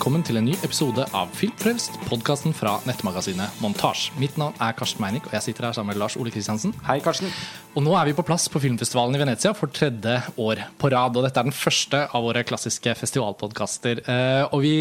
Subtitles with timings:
[0.00, 4.06] velkommen til en ny episode av Filmfrelst, podkasten fra nettmagasinet Montasj.
[4.16, 6.72] Mitt navn er Karsten Meinick, og jeg sitter her sammen med Lars Ole Kristiansen.
[6.86, 7.28] Hei, Karsten.
[7.76, 11.18] Og nå er vi på plass på filmfestivalen i Venezia for tredje år på rad.
[11.20, 14.00] Og dette er den første av våre klassiske festivalpodkaster.
[14.08, 14.72] Eh, Og vi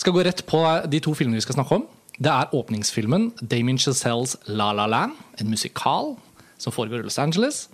[0.00, 1.84] skal gå rett på de to filmene vi skal snakke om.
[2.16, 6.14] Det er åpningsfilmen Damien Chazelles La La Land, en musikal
[6.58, 7.66] som foregår i Los Angeles.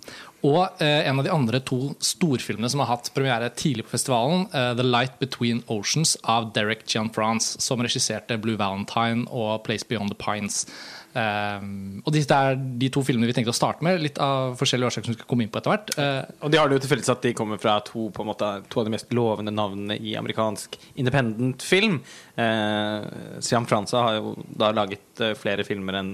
[0.43, 4.47] Og eh, en av de andre to storfilmene som har hatt premiere tidlig på festivalen,
[4.51, 10.11] eh, The Light Between Oceans av Derek Gianfrance, som regisserte Blue Valentine og Place Beyond
[10.11, 10.65] the Pines.
[11.13, 11.63] Eh,
[12.03, 15.07] og dette er de to filmene vi tenkte å starte med, litt av forskjellige årsaker
[15.07, 15.95] som vi skal komme inn på etter hvert.
[16.01, 18.89] Eh, Og de har det jo til at de kommer fra to, måte, to av
[18.89, 22.01] de mest lovende navnene i amerikansk independent film.
[22.35, 23.07] Eh,
[23.39, 26.13] Sian Franza har jo da laget eh, flere filmer enn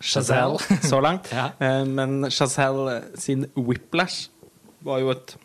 [0.00, 1.32] Chazelle så langt.
[1.32, 1.50] Ja.
[1.60, 4.30] eh, men Chazelle sin Whiplash
[4.80, 5.36] var jo et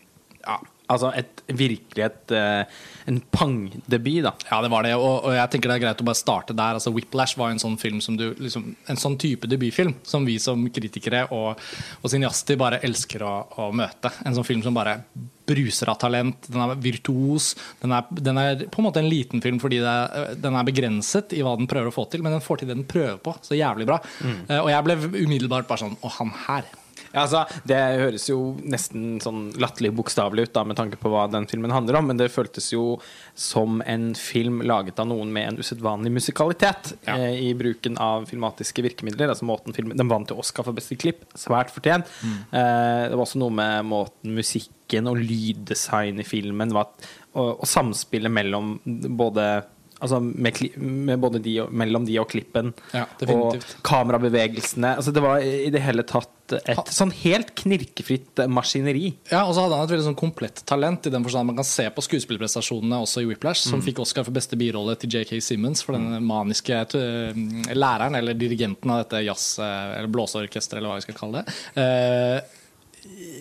[0.47, 0.57] ja,
[0.91, 4.33] Altså et, virkelig et, eh, en pangdebut, da.
[4.49, 6.79] Ja, det var det, og, og jeg tenker det er greit å bare starte der.
[6.79, 10.35] Altså, Whiplash var en sånn film som du liksom, En sånn type debutfilm som vi
[10.43, 11.61] som kritikere og,
[12.01, 14.11] og cineaster bare elsker å, å møte.
[14.27, 14.99] En sånn film som bare
[15.47, 16.47] bruser av talent.
[16.51, 17.53] Den er virtuos.
[17.81, 21.35] Den er, den er på en måte en liten film fordi er, den er begrenset
[21.35, 23.35] i hva den prøver å få til, men den får til det den prøver på.
[23.43, 23.99] Så jævlig bra.
[24.47, 26.71] Eh, og jeg ble umiddelbart bare sånn Å, han her.
[27.13, 31.27] Ja, altså, det høres jo nesten sånn latterlig bokstavelig ut da, med tanke på hva
[31.31, 32.97] den filmen handler om, men det føltes jo
[33.37, 37.15] som en film laget av noen med en usedvanlig musikalitet Ja.
[37.17, 39.29] eh, i bruken av filmatiske virkemidler.
[39.29, 42.09] Altså måten filmen, Den vant jo Oscar for beste klipp, svært fortjent.
[42.51, 46.89] Eh, det var også noe med måten musikken og lyddesign i filmen var,
[47.35, 48.79] og, og samspillet mellom
[49.17, 49.63] både
[50.03, 52.73] Altså med, med både de og, mellom de og klippen.
[52.91, 54.97] Ja, og kamerabevegelsene.
[54.99, 59.13] Altså det var i det hele tatt et sånn helt knirkefritt maskineri.
[59.31, 61.67] Ja, og så hadde han et veldig sånn komplett talent, i den forstand man kan
[61.67, 65.85] se på skuespillerprestasjonene også i Whiplash, som fikk Oscar for beste birolle til JK Simmons
[65.85, 67.39] for den maniske eh,
[67.73, 71.55] læreren, eller dirigenten av dette jazz- eh, eller blåseorkesteret, eller hva vi skal kalle det.
[71.79, 72.59] Eh,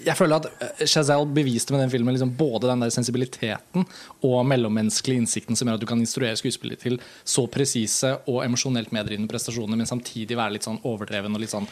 [0.02, 3.84] jeg føler at eh, Chazelle beviste med den filmen liksom både den der sensibiliteten
[4.26, 8.92] og mellommenneskelige innsikten som gjør at du kan instruere skuespillere til så presise og emosjonelt
[8.94, 11.68] medrivende prestasjoner, men samtidig være litt sånn overdreven og litt sånn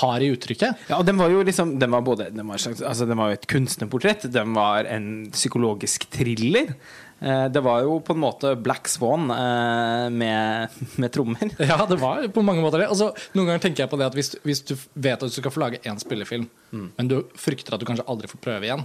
[0.00, 0.86] hard i uttrykket.
[0.90, 3.30] Ja, og den var jo liksom Den var både Den var, slags, altså den var
[3.30, 6.74] jo et kunstnerportrett, den var en psykologisk thriller.
[7.20, 10.68] Eh, Det var jo på en måte Black Swan eh, med,
[11.00, 11.54] med trommer.
[11.58, 12.90] Ja, det var på mange måter det.
[12.92, 15.54] Altså, noen ganger tenker jeg på det at hvis, hvis du vet at du skal
[15.54, 18.84] få lage én spillefilm, men du frykter at du kanskje aldri får prøve igjen,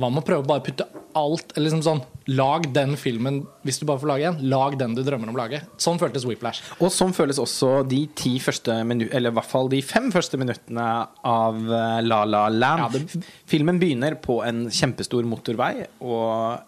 [0.00, 0.86] hva med å prøve å bare putte
[1.20, 1.98] alt eller liksom sånn,
[2.32, 4.38] Lag den filmen hvis du bare får lage en.
[4.48, 5.58] Lag den du drømmer om å lage.
[5.82, 6.62] Sånn føltes Whiplash.
[6.80, 10.38] Og sånn føles også de ti første minu Eller i hvert fall de fem første
[10.40, 10.86] minuttene
[11.28, 12.82] av eh, La La Land.
[12.82, 16.62] Ja, det- Filmen begynner på en kjempestor motorvei, og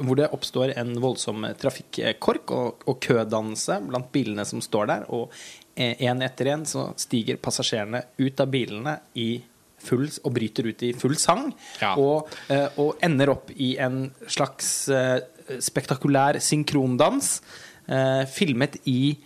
[0.00, 5.06] hvor det oppstår en voldsom trafikkork og, og kødannelse blant bilene som står der.
[5.12, 5.32] Og
[5.76, 9.30] én etter én så stiger passasjerene ut av bilene i
[9.80, 11.50] full, og bryter ut i full sang.
[11.80, 11.94] Ja.
[12.00, 15.18] Og, eh, og ender opp i en slags eh,
[15.60, 17.38] spektakulær synkrondans,
[17.88, 19.16] eh, filmet i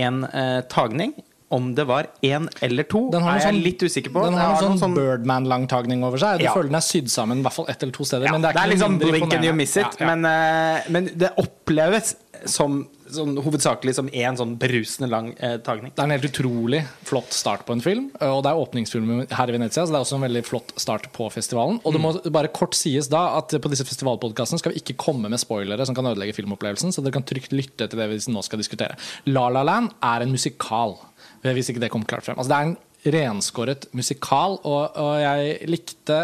[0.00, 0.22] en
[0.70, 1.16] tagning.
[1.50, 4.22] Om det var én eller to, er jeg sånn- litt usikker på.
[4.22, 6.38] Den Det har en sånn, sånn Birdman-langtagning over seg.
[6.38, 6.52] Du Ja.
[6.54, 8.26] føler den er sydd sammen i hvert fall ett eller to steder.
[8.26, 9.98] Ja, men det, det er, er ikke liksom blink and you miss it.
[9.98, 12.14] Men, eh, men det oppleves
[12.46, 15.92] som sånn, hovedsakelig som én sånn berusende lang eh, tagning.
[15.94, 18.08] Det er en helt utrolig flott start på en film.
[18.26, 21.10] Og det er åpningsfilm her i Venezia, så det er også en veldig flott start
[21.16, 21.80] på festivalen.
[21.84, 25.30] Og det må bare kort sies da at på disse festivalpodkastene skal vi ikke komme
[25.32, 28.44] med spoilere som kan ødelegge filmopplevelsen, så dere kan trygt lytte til det vi nå
[28.46, 28.98] skal diskutere.
[29.30, 30.98] La La Land er en musikal,
[31.46, 32.38] hvis ikke det kom klart frem.
[32.38, 32.78] Altså, det er en
[33.16, 36.20] renskåret musikal, og, og jeg likte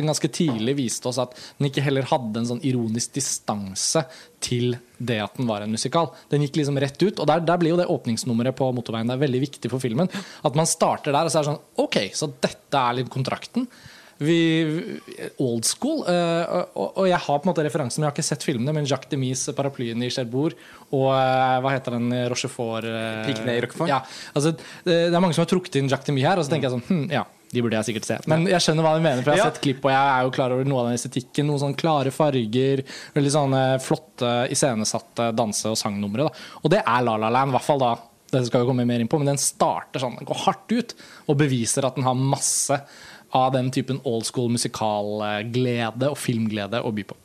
[0.00, 4.04] den ganske tidlig viste oss at den ikke heller hadde en sånn ironisk distanse
[4.42, 6.10] til det at den var en musikal.
[6.32, 9.16] Den gikk liksom rett ut, og der, der blir jo det åpningsnummeret på motorveien det
[9.16, 10.10] er veldig viktig for filmen.
[10.46, 13.68] At man starter der, og så er det sånn OK, så dette er litt kontrakten.
[14.20, 14.36] Vi,
[15.40, 16.02] old school.
[16.04, 18.74] Uh, og, og jeg har på en måte referansen, men jeg har ikke sett filmene.
[18.76, 20.58] Men Jacques Demis, 'Paraplyen i Cherbourg',
[20.92, 23.88] og uh, hva heter den, Rochefort uh, Pikene i Rochefort?
[23.88, 24.02] Ja,
[24.36, 24.52] altså,
[24.84, 26.88] det er mange som har trukket inn Jacques Demis her, og så tenker jeg sånn
[26.90, 28.16] hm, ja, de burde jeg sikkert se.
[28.30, 29.52] Men jeg skjønner hva du mener, for jeg har Ja.
[29.52, 31.46] sett klipp, og jeg er jo klar over noe av den estetikken.
[31.46, 32.82] Noen sånne klare farger,
[33.16, 36.28] veldig sånne flotte iscenesatte danse- og sangnumre.
[36.28, 36.30] Da.
[36.64, 37.96] Og det er La La Land, i hvert fall da.
[38.30, 40.94] Det skal vi komme mer inn på, men den starter sånn, den går hardt ut
[41.28, 42.80] og beviser at den har masse
[43.34, 47.16] av den typen old school musikalglede og filmglede å by på.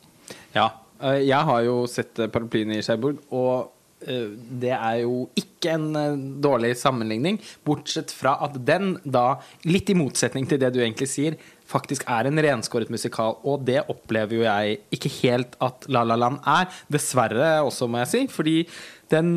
[0.56, 0.70] Ja.
[1.02, 3.70] eh, Jeg har jo sett eh, Paraplyen i Skjærborg', og
[4.06, 9.98] det er jo ikke en eh, dårlig sammenligning, bortsett fra at den da, litt i
[9.98, 14.46] motsetning til det du egentlig sier, faktisk er en renskåret musikal, og det opplever jo
[14.46, 16.70] jeg ikke helt at La La Land er.
[16.92, 18.60] Dessverre også, må jeg si, fordi
[19.10, 19.32] den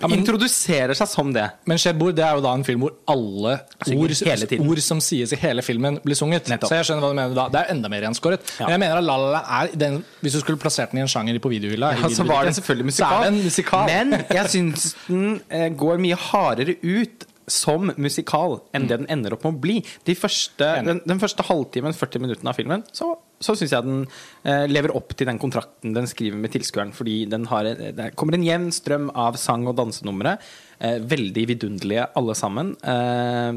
[0.00, 1.44] Ja, men- introduserer seg som det.
[1.66, 3.54] Men Cherbourg det er jo da en film hvor alle
[3.96, 4.68] ord, hele tiden.
[4.70, 6.46] ord som sies i hele filmen, blir sunget.
[6.48, 6.70] Nettopp.
[6.70, 7.48] Så jeg skjønner hva du mener da.
[7.48, 8.40] Det er enda mer gjenskåret.
[8.60, 8.66] Ja.
[8.66, 11.02] Men jeg mener at La La La er den, Hvis du skulle plassert den i
[11.02, 13.24] en sjanger på videohylla, Ja, så var den selvfølgelig musikal.
[13.24, 13.86] det musikal.
[13.86, 19.34] Men jeg syns den eh, går mye hardere ut som musikal enn det den ender
[19.34, 19.84] opp med å bli.
[20.06, 24.06] De første, den, den første halvtimen, 40 minuttene av filmen, så, så syns jeg den
[24.44, 26.92] eh, lever opp til den kontrakten den skriver med tilskueren.
[26.96, 30.36] Fordi den har, det kommer en jevn strøm av sang- og dansenumre.
[30.80, 32.74] Eh, veldig vidunderlige alle sammen.
[32.82, 33.52] Eh,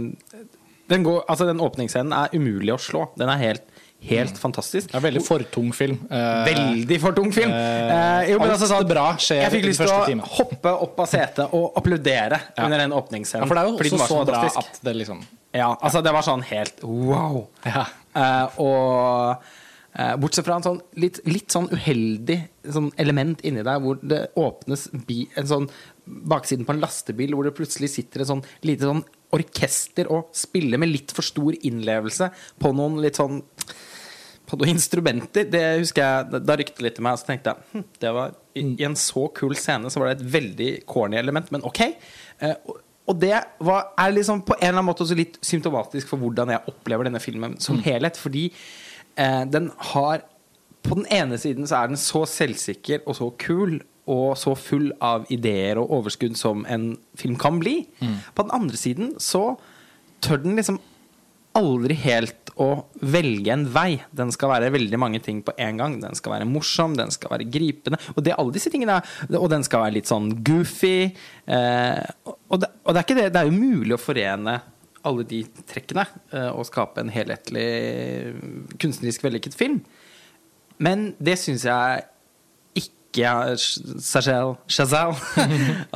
[0.90, 3.06] den, går, altså, den åpningsscenen er umulig å slå.
[3.20, 3.66] Den er helt,
[4.08, 4.92] helt fantastisk.
[4.92, 5.98] Det er veldig for tung film.
[6.12, 7.52] Veldig for tung film.
[7.52, 10.28] Eh, jo, men alt altså sånn, bra skjer jeg fikk lyst til å time.
[10.38, 12.66] hoppe opp av setet og applaudere Ja.
[12.68, 13.44] under den åpningsscenen.
[13.44, 14.76] Ja, for det er jo fordi den var så bra fantastisk.
[14.80, 15.24] at det liksom
[15.58, 17.48] Ja, altså det var sånn helt wow.
[17.66, 17.86] Ja.
[18.18, 19.44] Eh, og
[20.22, 22.36] bortsett fra en sånn litt, litt sånn uheldig
[22.70, 25.66] sånn element inni deg hvor det åpnes bi, en sånn
[26.06, 29.02] baksiden på en lastebil hvor det plutselig sitter et sånn lite sånn
[29.36, 32.30] orkester og spiller med litt for stor innlevelse
[32.62, 33.42] på noen litt sånn
[34.48, 35.44] på noen instrumenter.
[35.52, 37.84] Det husker jeg, Da- Da rykte det litt til meg, og så tenkte jeg hm,
[38.00, 41.50] det var, i, I en så kul scene så var det et veldig corny element,
[41.52, 41.82] men ok.
[42.40, 42.78] Eh, og,
[43.12, 46.54] og det var, er liksom på en eller annen måte også litt symptomatisk for hvordan
[46.54, 48.16] jeg opplever denne filmen som helhet.
[48.20, 48.46] Fordi
[49.18, 50.26] eh, den har
[50.88, 54.94] På den ene siden så er den så selvsikker og så kul og så full
[55.04, 57.82] av ideer og overskudd som en film kan bli.
[58.38, 59.58] På den andre siden så
[60.24, 60.80] tør den liksom
[61.58, 62.70] aldri helt å
[63.06, 64.00] velge en vei.
[64.16, 65.98] Den skal være veldig mange ting på en gang.
[66.02, 68.00] Den skal være morsom, den skal være gripende.
[68.16, 71.12] Og det alle disse tingene er Og den skal være litt sånn goofy.
[71.46, 73.30] Eh, og, det, og det er ikke det.
[73.34, 74.58] Det er jo mulig å forene
[75.08, 76.06] alle de trekkene
[76.36, 77.66] eh, og skape en helhetlig,
[78.82, 79.82] kunstnerisk vellykket film.
[80.84, 82.06] Men det syns jeg
[82.78, 83.26] ikke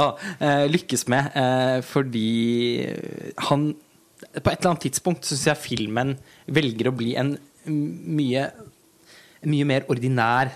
[0.02, 2.88] ah, eh, lykkes med, eh, fordi
[3.50, 3.72] han
[4.32, 6.16] På et eller annet tidspunkt syns jeg filmen
[6.46, 7.36] velger å bli en
[7.66, 8.50] mye
[9.42, 10.52] mye mer ordinær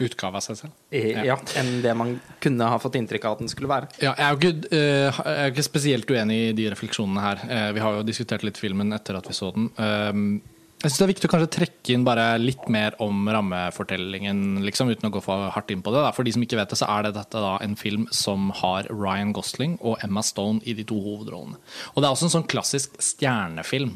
[0.00, 0.76] utgave av seg selv.
[0.94, 1.24] Ja.
[1.32, 3.90] ja, enn det man kunne ha fått inntrykk av at den skulle være.
[3.98, 7.44] Ja, jeg, er ikke, eh, jeg er ikke spesielt uenig i de refleksjonene her.
[7.48, 9.68] Eh, vi har jo diskutert litt filmen etter at vi så den.
[9.76, 10.40] Um,
[10.82, 14.88] jeg synes Det er viktig å kanskje trekke inn bare litt mer om rammefortellingen, liksom,
[14.90, 16.00] uten å gå for hardt inn på det.
[16.02, 16.10] Da.
[16.16, 18.88] For de som ikke vet det, så er det dette da en film som har
[18.90, 21.60] Ryan Gosling og Emma Stone i de to hovedrollene.
[21.94, 23.94] Og det er også en sånn klassisk stjernefilm.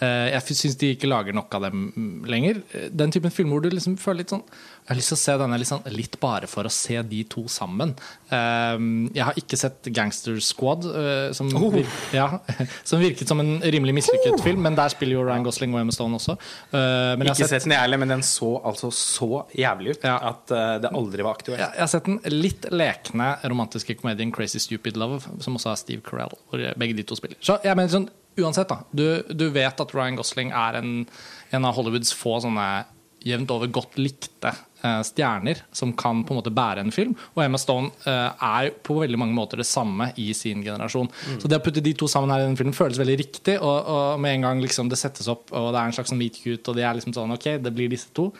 [0.00, 2.62] Eh, Jeg syns de ikke lager nok av dem mm, lenger.
[2.72, 5.20] Eh, Den typen film hvor du liksom føler litt sånn Jeg har lyst til å
[5.20, 7.92] se denne litt, sånn, litt bare for å se de to sammen.
[8.32, 8.78] Eh,
[9.14, 11.68] Jeg har ikke sett Gangster Squad, eh, som, Oh.
[11.70, 11.84] vir
[12.16, 12.38] ja,
[12.84, 15.92] som virket som en rimelig mislykket film, men der spiller jo Ryan Gosling og Emma
[15.92, 16.36] Stone også.
[16.72, 20.04] Men Ikke har sett sett den jeg heller, men den så altså så jævlig ut
[20.04, 20.16] Ja.
[20.30, 20.46] at
[20.82, 21.58] det aldri var aktuelt.
[21.60, 26.00] Jeg har sett den litt lekne romantiske komedien Crazy Stupid Love, som også har Steve
[26.02, 27.36] Carell, hvor begge de to spiller.
[27.42, 28.08] Så jeg mener sånn,
[28.38, 28.82] uansett, da.
[28.90, 30.94] Du, du vet at Ryan Gosling er en,
[31.50, 32.70] en av Hollywoods få sånne
[33.20, 37.12] jevnt over godt likte eh, stjerner som kan på en måte bære en film.
[37.34, 41.10] Og Emma Stone eh, er på veldig mange måter det samme i sin generasjon.
[41.42, 43.58] Så det å putte de to sammen her i den filmen føles veldig riktig.
[43.58, 46.20] Og, og med en gang liksom det settes opp, og det er en slags sånn
[46.20, 48.30] meet cute, og de er liksom sånn Ok, det blir disse to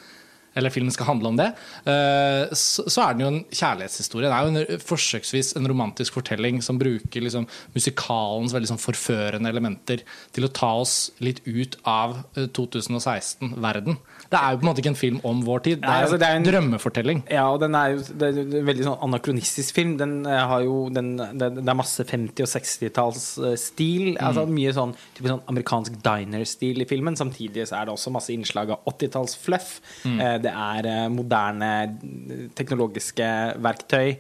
[0.59, 1.49] eller filmen skal handle om det,
[1.91, 4.31] eh, så er den jo en kjærlighetshistorie.
[4.31, 9.53] Det er jo en, forsøksvis en romantisk fortelling som bruker liksom musikalens veldig sånn forførende
[9.53, 10.05] elementer
[10.35, 14.01] til å ta oss litt ut av eh, 2016-verden.
[14.31, 15.81] Det er jo på en måte ikke en film om vår tid.
[15.83, 17.23] Det er, altså, det er en- drømmefortelling.
[17.31, 19.97] Ja, og den er jo det er en veldig sånn anakronistisk film.
[19.99, 24.13] Den eh, har jo den, det, det er masse 50- og 60-tallsstil.
[24.23, 27.19] Altså mye sånn, sånn amerikansk diner-stil i filmen.
[27.19, 29.73] Samtidig så er det også masse innslag av 80-talls-fluff.
[30.07, 30.21] Mm.
[30.47, 34.15] Det er eh, moderne eh, teknologiske verktøy.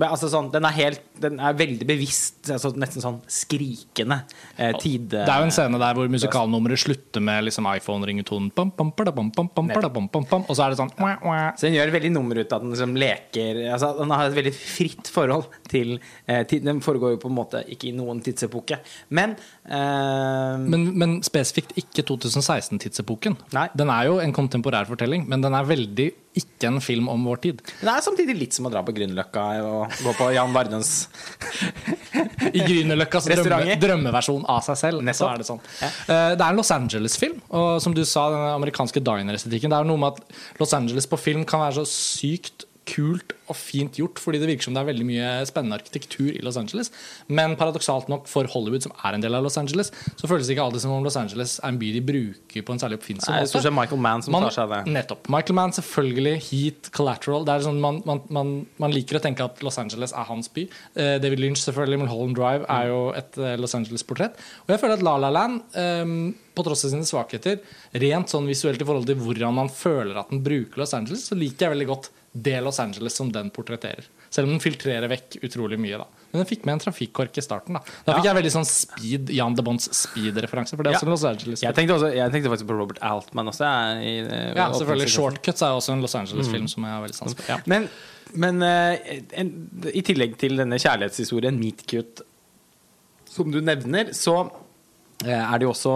[0.00, 4.20] Altså sånn, den, er helt, den er veldig bevisst, altså nesten sånn skrikende
[4.56, 5.22] eh, tide...
[5.22, 8.50] Det er jo en scene der hvor musikalnummeret slutter med liksom iPhone-ringetonen.
[8.54, 12.96] Og så er det sånn Så den gjør veldig nummer ut av at den liksom
[12.98, 17.30] leker altså, Den har et veldig fritt forhold til, eh, til Den foregår jo på
[17.30, 18.80] en måte ikke i noen tidsepoke,
[19.14, 19.36] men,
[19.68, 23.36] eh, men Men, spesifikt ikke 2016-tidsepoken.
[23.76, 27.42] Den er jo en kontemporær fortelling, men den er veldig ikke en film om vår
[27.44, 27.62] tid.
[27.80, 31.03] Men det er samtidig litt som å dra på Grünerløkka og gå på Jan Vardens
[32.54, 35.14] i Grünerløkkas drømme, drømmeversjon av seg selv.
[35.14, 35.62] Så er det sånn.
[35.80, 35.90] ja.
[36.08, 39.72] Det er en Los Angeles-film, og som du sa, den amerikanske diner-estetikken.
[39.72, 43.56] Det er noe med at Los Angeles på film kan være så sykt kult og
[43.56, 46.90] fint gjort, fordi det virker som det er veldig mye spennende arkitektur i Los Angeles.
[47.28, 50.54] Men paradoksalt nok for Hollywood, som er en del av Los Angeles, så føles det
[50.56, 53.34] ikke alltid som om Los Angeles er en by de bruker på en særlig oppfinnsom
[53.34, 54.92] Det er stort sett Michael Mann som Man- tar seg av det.
[54.94, 55.28] Nettopp.
[55.32, 56.34] Michael Mann, selvfølgelig.
[56.50, 57.44] Heat, Collateral.
[57.44, 60.48] Det er sånn man, man, man, man liker å tenke at Los Angeles er hans
[60.48, 60.68] by.
[60.96, 62.00] Eh, David Lynch, selvfølgelig.
[62.04, 64.40] Mulholland Drive er jo et eh, Los Angeles-portrett.
[64.64, 66.04] Og jeg føler at La La Land, eh,
[66.54, 67.60] på tross av sine svakheter,
[67.92, 71.38] rent sånn visuelt i forhold til hvordan man føler at den bruker Los Angeles, så
[71.38, 74.06] liker jeg veldig godt det Los Angeles som den portretterer.
[74.34, 75.98] Selv om den filtrerer vekk utrolig mye.
[75.98, 77.74] da Men den fikk med en trafikkork i starten.
[77.78, 78.32] Da Da fikk Ja.
[78.34, 80.74] jeg veldig sånn speed Jan de Bonds speed-referanse.
[80.74, 80.98] For det er Ja.
[80.98, 81.60] også Los Angeles.
[81.62, 83.62] Jeg tenkte, også, jeg tenkte faktisk på Robert Altman også.
[84.02, 85.08] I, eh, Ja, selvfølgelig.
[85.14, 87.44] Shortcuts er også en Los Angeles-film som jeg har veldig sans for.
[87.48, 87.58] Ja.
[87.66, 87.88] Men,
[88.34, 88.96] men uh,
[89.38, 92.22] en, i tillegg til denne kjærlighetshistorien, Meet Cute,
[93.30, 94.50] som du nevner, så
[95.32, 95.94] er det jo også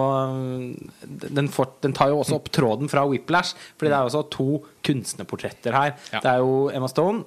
[1.05, 4.23] den, får, den tar jo også opp tråden fra Whiplash, fordi det er jo også
[4.33, 4.47] to
[4.85, 5.95] kunstnerportretter her.
[6.13, 6.23] Ja.
[6.23, 7.23] Det er jo Emma Stone.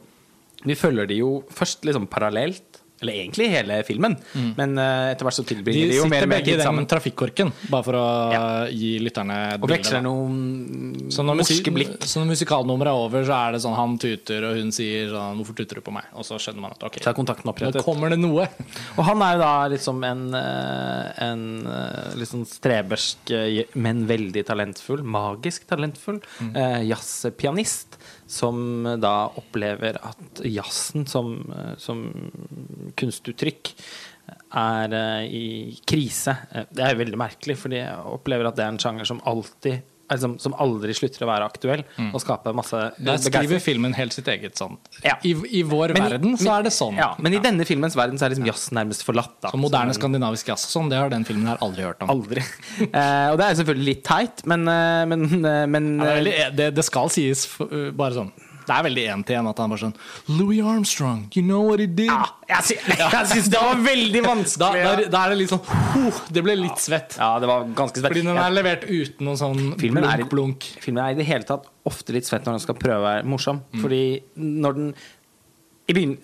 [0.63, 2.82] Vi følger de jo først liksom parallelt.
[3.03, 4.15] Eller egentlig hele filmen,
[4.57, 6.67] men eh, etter hvert så tilbringer de, jo mer og mer begge i tid den
[6.69, 6.87] sammen.
[6.87, 8.43] trafikkorken, bare for å Ja.
[8.71, 9.63] gi lytterne bilder.
[9.67, 11.99] Og veksler noen Så morske blikk.
[12.07, 15.37] så når musikalnummeret er over, så er det sånn han tuter, og hun sier sånn
[15.43, 18.49] 'Hvorfor tuter du på meg?' Og så skjønner man at ok, nå kommer det noe.
[18.99, 24.45] Og han er jo da liksom en, eh, en eh, litt sånn strebersk, men veldig
[24.47, 26.21] talentfull, magisk talentfull
[26.55, 27.99] eh, jazzpianist.
[28.33, 32.07] Som da opplever at jazzen som, eh, som
[32.97, 33.75] kunstuttrykk
[34.57, 35.47] er eh, i
[35.89, 36.37] krise.
[36.53, 39.83] Eh, Det er veldig merkelig, fordi jeg opplever at det er en sjanger som alltid
[40.15, 44.29] liksom, som aldri slutter å være aktuell, og skape masse Der skriver filmen helt sitt
[44.33, 44.79] eget sånn.
[45.05, 45.17] Ja.
[45.27, 46.99] I, I vår Men verden så er det sånn.
[47.01, 49.35] Ja, men i denne filmens verden så er liksom jazz nærmest forlatt.
[49.43, 49.53] Da.
[49.53, 52.13] Så moderne skandinavisk jazz sånn, det har den filmen her aldri hørt om.
[52.13, 52.45] Aldri.
[52.93, 56.85] Eh, og det er selvfølgelig litt teit, men, eh, men, eh, men Ja, det, det,
[56.85, 58.33] skal sies bare sånn
[58.67, 59.95] Det er veldig én til én at han bare sånn
[60.39, 62.11] Louis Armstrong, you know what he did?
[62.11, 64.83] ja, jeg, sy jeg syns det var veldig vanskelig.
[64.85, 67.17] da, da er det litt sånn huh, Det ble litt svett.
[67.19, 68.13] ja, det var ganske svett.
[68.13, 70.69] Fordi den er levert uten noen sånn Filmen er i- blunk-blunk.
[70.85, 73.27] Filmen er i det hele tatt ofte litt svett når den skal prøve å være
[73.29, 73.63] morsom.
[73.73, 73.83] Mm.
[73.83, 74.03] Fordi
[74.39, 74.95] når den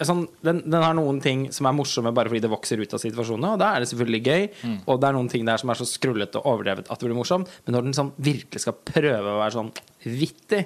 [0.06, 3.02] sånn, den, den har noen ting som er morsomme bare fordi det vokser ut av
[3.02, 4.44] situasjonene, og da er det selvfølgelig gøy.
[4.64, 4.76] Mm.
[4.86, 7.18] Og det er noen ting der som er så skrullete og overdrevet at det blir
[7.18, 7.50] morsomt.
[7.66, 9.72] Men når den sånn virkelig skal prøve å være sånn
[10.06, 10.64] vittig,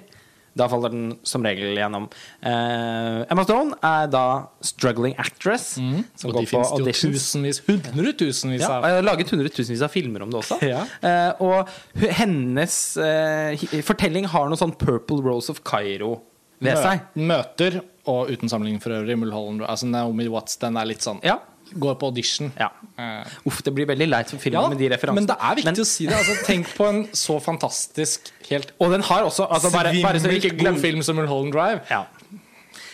[0.59, 2.09] da faller den som regel gjennom.
[2.45, 4.25] Uh, Emma Stone er da
[4.65, 6.05] struggling actress, som Mm.
[6.25, 9.83] Og går de på fins det jo tusenvis, hundretusenvis Ja, og jeg har laget hundretusenvis
[9.85, 10.59] av filmer om det også.
[10.63, 10.85] Ja.
[11.03, 16.21] Uh, og hennes uh, fortelling har noe sånn Purple Rose of Cairo
[16.63, 17.07] ved seg.
[17.19, 17.81] Møter,
[18.11, 21.41] og uten sammenligning for øvrig, Mulholland Altså Naomi Watts, den er litt sånn Ja.
[21.79, 22.53] Går på audition.
[22.59, 22.69] ja.
[22.99, 25.15] Eh, Uff, det blir veldig leit for filmen ja, med de referansene.
[25.15, 26.15] men det er viktig Men- å si det.
[26.15, 30.29] Altså, tenk på en så fantastisk, helt Og den har også altså bare, bare så
[30.29, 31.81] vi ikke god glemmer film som Mulholland Drive.
[31.91, 32.05] ja.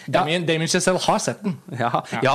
[0.09, 1.57] Damien, Damien Chazelle har sett den.
[1.79, 2.35] Ja, ja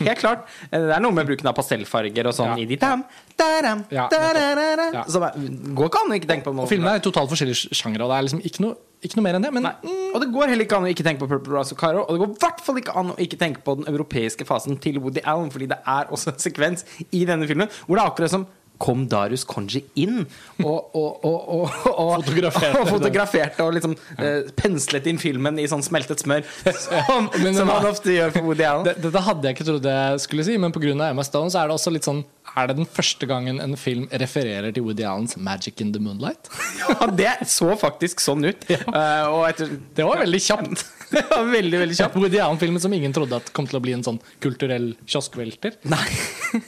[0.00, 0.46] helt klart.
[0.70, 2.58] Det er noe med bruken av pastellfarger og sånn Ja.
[2.62, 3.04] i de dam,
[3.38, 5.04] daram, dararara.
[5.08, 5.38] Som er-
[5.74, 6.68] Går ikke an å ikke tenke på noe.
[6.70, 9.42] Filmene er totalt forskjellige sjanger og det er liksom ikke noe, ikke noe mer enn
[9.42, 9.52] det.
[9.52, 10.14] Men mm.
[10.14, 12.04] Og det går heller ikke an å ikke tenke på Purple Rose og Cairo.
[12.04, 14.78] Og det går i hvert fall ikke an å ikke tenke på den europeiske fasen
[14.80, 18.10] til Woody Allen, fordi det er også en sekvens i denne filmen hvor det er
[18.10, 18.46] akkurat som
[18.78, 20.20] Kom Darius Konji inn
[20.62, 25.66] og, og, og, og, og, Fotograferte og, fotograferte og liksom uh, penslet inn filmen i
[25.70, 26.46] sånn smeltet smør,
[26.84, 28.86] som, Men som han ofte gjør for Woody Allen.
[28.88, 30.94] det, Dette hadde jeg ikke trodd jeg skulle si, men pga.
[31.08, 32.22] Emma Stone så er det også litt sånn
[32.54, 36.48] Er det den første gangen en film refererer til Woody Allens 'Magic in the Moonlight'?
[36.80, 38.64] Ja, det så faktisk sånn ut.
[38.98, 40.84] Eh, og etter, Det var veldig kjapt.
[41.14, 42.16] det var veldig, veldig kjapt.
[42.18, 45.78] Woody Allen-filmen som ingen trodde at kom til å bli en sånn kulturell kioskvelter.
[45.88, 46.04] Nei.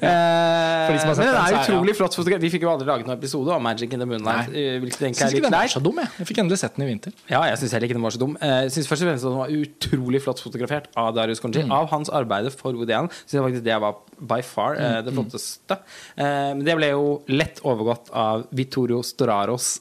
[0.00, 2.44] de som har men sett den den, er så er- utrolig flott fotografi.
[2.46, 4.50] Vi fikk jo aldri laget noen episode om Magic in the Moonlight.
[4.52, 6.00] Eh, Hvilket egentlig Jeg syns er ikke litt den var så dum.
[6.02, 7.14] Jeg Jeg fikk endelig sett den i vinter.
[7.30, 8.36] Ja, jeg syns heller ikke den var så dum.
[8.40, 11.66] Eh, Jeg synes først og fremst at den var utrolig flott fotografert av Darius Konji.
[11.70, 13.10] Av hans arbeid for Woody Allen.
[13.24, 15.04] Synes jeg faktisk det var by far mm.
[15.06, 15.80] det flotteste.
[16.16, 19.78] Eh, Men det ble jo lett overgått av Vittorio Storaros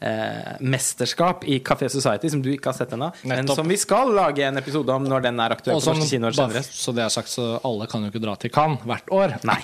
[0.00, 3.10] eh, mesterskap i Café Society, som du ikke har sett ennå.
[3.28, 6.36] Men som vi skal lage en episode om når den er aktuell på norske kinoer
[6.36, 6.62] senere.
[6.64, 9.36] så det er sagt, så alle kan jo ikke dra til Cannes hvert år.
[9.48, 9.58] Nei.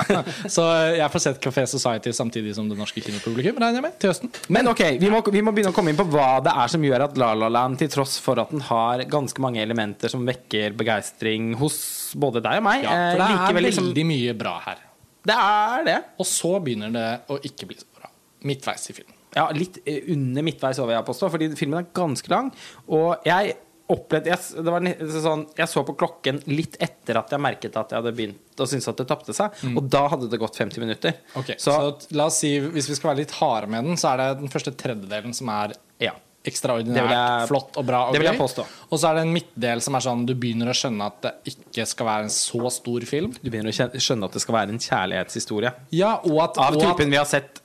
[0.56, 0.66] så
[0.96, 4.32] jeg får sett Café Society samtidig som det norske kinopublikum, regner jeg med, til høsten.
[4.52, 6.84] Men ok, vi må, vi må begynne å komme inn på hva det er som
[6.86, 10.24] gjør at La La Land, til tross for at den har ganske mange elementer som
[10.26, 11.78] vekker begeistring hos
[12.16, 14.82] både deg og meg, Ja, eh, for det er likevel liksom veldig mye bra her.
[15.26, 15.98] Det er det.
[16.22, 18.10] Og så begynner det å ikke bli så bra.
[18.46, 19.15] Midtveis i filmen.
[19.36, 22.50] Ja, litt eh, under midtveis over, jeg påstå, fordi filmen er ganske lang.
[22.88, 23.56] Og jeg
[23.92, 24.86] opplevde jeg, det var
[25.22, 28.66] sånn, jeg så på klokken litt etter at jeg merket at jeg hadde begynt å
[28.66, 29.54] synes at det tapte seg.
[29.76, 31.18] Og da hadde det gått 50 minutter.
[31.38, 34.14] Ok, så, så, la oss si, Hvis vi skal være litt harde med den, så
[34.14, 36.16] er det den første tredjedelen som er ja.
[36.46, 38.66] Ekstraordinært jeg- flott og bra og det vil jeg gøy.
[38.86, 41.32] Og så er det en midtdel som er sånn du begynner å skjønne at det
[41.52, 43.32] ikke skal være en så stor film.
[43.42, 45.72] Du begynner å skjønne at det skal være en kjærlighetshistorie.
[45.98, 47.62] Ja, og at, Av typen vi har sett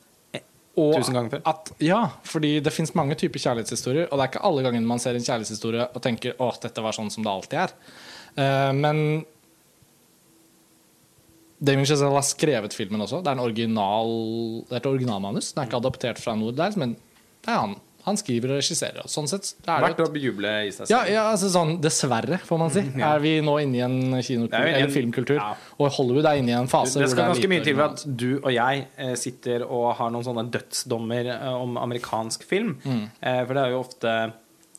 [0.79, 1.41] og Tusen ganger før.
[1.51, 5.01] At, ja, fordi det fins mange typer kjærlighetshistorier, og det er ikke alle gangene man
[5.03, 7.75] ser en kjærlighetshistorie og tenker 'Å, dette var sånn som det alltid er'.
[8.39, 9.25] Uh, men
[11.61, 13.19] Damien Chazelle har skrevet filmen også.
[13.21, 14.15] Det er, en original,
[14.69, 15.51] det er et originalmanus.
[15.53, 16.95] Den er ikke adoptert fra Nordice, men
[17.43, 17.75] det er han.
[18.05, 18.99] Han skriver og regisserer.
[19.03, 21.09] Og sånn sett er det Verdt å bejuble i seg selv.
[21.11, 22.81] ja, altså sånn Dessverre, får man si.
[22.97, 23.11] ja.
[23.15, 25.35] Er vi nå inne i en kinokultur, Det er en- filmkultur.
[25.37, 25.55] ja.
[25.79, 27.83] Og Hollywood er inne i en fase Det hvor skal er ganske mye til for
[27.83, 32.77] at du og jeg eh, sitter og har noen sånne dødsdommer eh, om amerikansk film.
[33.21, 34.33] Eh, For det er jo ofte er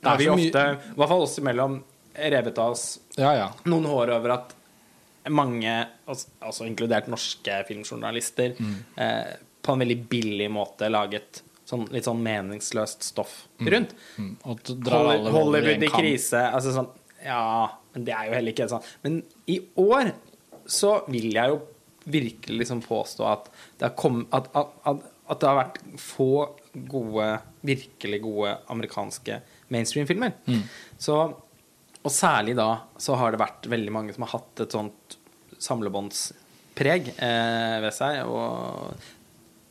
[0.04, 1.82] har vi ofte, i hvert fall oss imellom,
[2.18, 3.48] revet av oss Ja, ja.
[3.64, 4.54] noen hår over at
[5.30, 8.56] mange, altså altså inkludert norske filmjournalister,
[8.98, 13.94] eh, på en veldig billig måte laget sånn, litt sånn meningsløst stoff rundt.
[14.16, 14.32] Mm.
[14.44, 15.30] Mm.
[15.32, 16.44] Hollywood i krise.
[16.50, 16.90] Altså sånn
[17.22, 18.88] Ja, men det er jo heller ikke sånn.
[19.04, 20.12] Men i år
[20.70, 21.60] så vil jeg jo
[22.02, 23.48] virkelig liksom påstå at
[23.78, 26.32] det har, kom, at, at, at, at det har vært få
[26.90, 27.28] gode,
[27.62, 29.38] virkelig gode amerikanske
[29.72, 30.34] mainstream-filmer.
[30.46, 30.62] Mm.
[30.98, 31.18] Så
[32.02, 35.18] Og særlig da så har det vært veldig mange som har hatt et sånt
[35.62, 38.24] samlebåndspreg eh, ved seg.
[38.26, 38.96] Og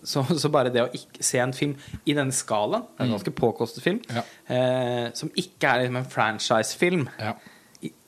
[0.03, 3.83] så, så bare det å ikke se en film i denne skalaen, en ganske påkostet
[3.83, 4.23] film, Ja.
[4.49, 7.33] eh, som ikke er liksom en franchise-film, Ja.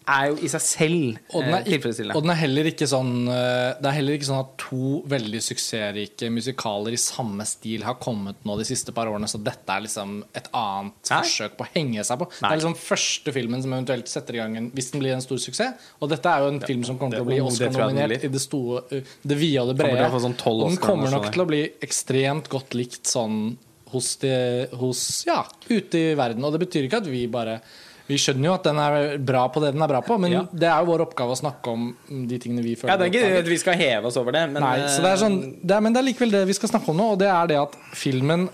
[0.07, 2.15] I- er jo i seg selv Og den, eh, er tilfredsstillende.
[2.15, 5.41] og den er heller ikke sånn eh, Det er heller ikke sånn at to veldig
[5.41, 9.81] suksessrike musikaler i samme stil har kommet nå de siste par årene, så dette er
[9.81, 11.21] liksom et annet Nei.
[11.21, 12.29] forsøk på å henge seg på.
[12.29, 15.21] Det er liksom første filmen som eventuelt setter i gang en, hvis den blir en
[15.21, 15.73] stor suksess.
[16.01, 18.27] Og dette er jo en film som kommer til å bli det- det Oscar-nominert i
[18.27, 20.09] det store, uh, det vide og det brede.
[20.13, 23.57] sånn og den kommer nok til å bli ekstremt godt likt sånn
[23.91, 26.43] hos, de, hos Ja, ute i verden.
[26.43, 27.61] Og det betyr ikke at vi bare
[28.07, 30.41] vi skjønner jo at den er bra på det den er bra på, men Ja.
[30.51, 31.85] det er jo vår oppgave å snakke om
[32.27, 34.41] de tingene vi føler Ja, det er ikke at vi skal heve oss over det,
[34.51, 36.69] men Nei, så det er sånn, det er, Men det er likevel det vi skal
[36.73, 38.49] snakke om nå, og det er det at filmen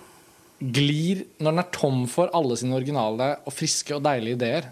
[0.60, 4.66] glir Når den er tom for alle sine originale og friske og deilige ideer,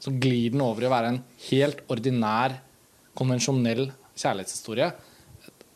[0.00, 2.54] så glir den over i å være en helt ordinær,
[3.18, 4.92] konvensjonell kjærlighetshistorie.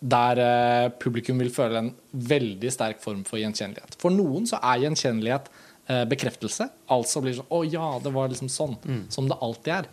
[0.06, 3.96] Der eh, publikum vil føle en veldig sterk form for gjenkjennelighet.
[3.98, 5.48] For noen så er gjenkjennelighet
[5.86, 6.68] bekreftelse.
[6.90, 8.76] Altså blir det sånn Å ja, det var liksom sånn.
[9.12, 9.90] Som det alltid er.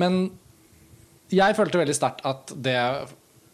[0.00, 0.20] Men
[1.30, 2.76] jeg følte veldig sterkt at det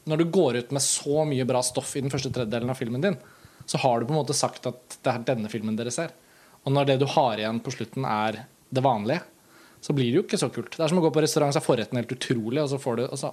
[0.09, 3.03] Når du går ut med så mye bra stoff i den første tredjedelen av filmen
[3.03, 3.17] din,
[3.67, 6.13] så har du på en måte sagt at det er denne filmen dere ser.
[6.63, 9.25] Og når det du har igjen på slutten, er det vanlige,
[9.81, 10.73] så blir det jo ikke så kult.
[10.75, 12.97] Det er som å gå på restaurant, så er forretten helt utrolig, og så får
[12.99, 13.31] du så.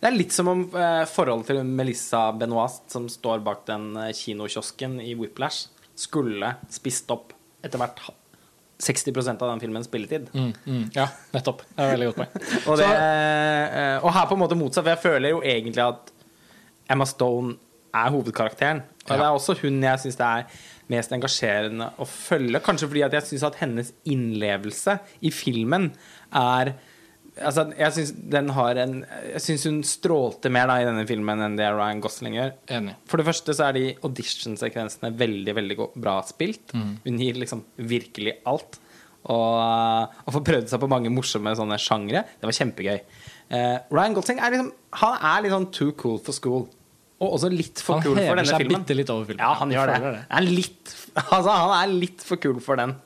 [0.00, 4.10] Det er litt som om eh, forholdet til Melissa Benoist, som står bak den eh,
[4.16, 8.00] kinokiosken i Whiplash, skulle spist opp etter hvert
[8.82, 10.26] 60% av den filmens spilletid.
[10.36, 11.62] Mm, mm, ja, nettopp.
[11.70, 12.48] Det er veldig godt poeng.
[12.68, 16.12] Og, det, eh, og her på en måte motsatt, for jeg føler jo egentlig at
[16.92, 17.56] Emma Stone
[17.96, 18.82] er hovedkarakteren.
[19.06, 19.16] Og Ja.
[19.16, 20.44] det er også hun jeg syns det er
[20.92, 22.60] mest engasjerende å følge.
[22.60, 25.88] Kanskje fordi at jeg syns at hennes innlevelse i filmen
[26.34, 26.74] er
[27.36, 31.42] Altså, jeg syns den har en Jeg syns hun strålte mer da i denne filmen
[31.44, 32.54] enn det Ryan Gosling gjør.
[32.78, 32.94] Enig.
[33.10, 36.72] For det første så er de audition-sekvensene veldig veldig bra spilt.
[36.72, 36.94] Mm.
[37.04, 38.80] Hun gir liksom virkelig alt.
[39.26, 42.22] Og, og får prøvd seg på mange morsomme sånne sjangre.
[42.38, 42.98] Det var kjempegøy.
[43.52, 44.72] Uh, Ryan Gosling er liksom
[45.02, 46.64] Han er litt sånn too cool for school.
[47.20, 48.82] Og også litt for Han cool for hever denne seg filmen.
[48.84, 49.44] bitte litt over filmen.
[49.44, 50.00] Ja, han gjør det.
[50.04, 50.14] det.
[50.30, 50.94] Han er litt,
[51.36, 52.96] altså, han er litt for kul for den.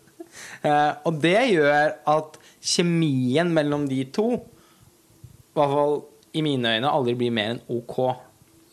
[0.63, 5.97] Uh, og det gjør at kjemien mellom de to, i hvert fall
[6.37, 7.97] i mine øyne, aldri blir mer enn OK.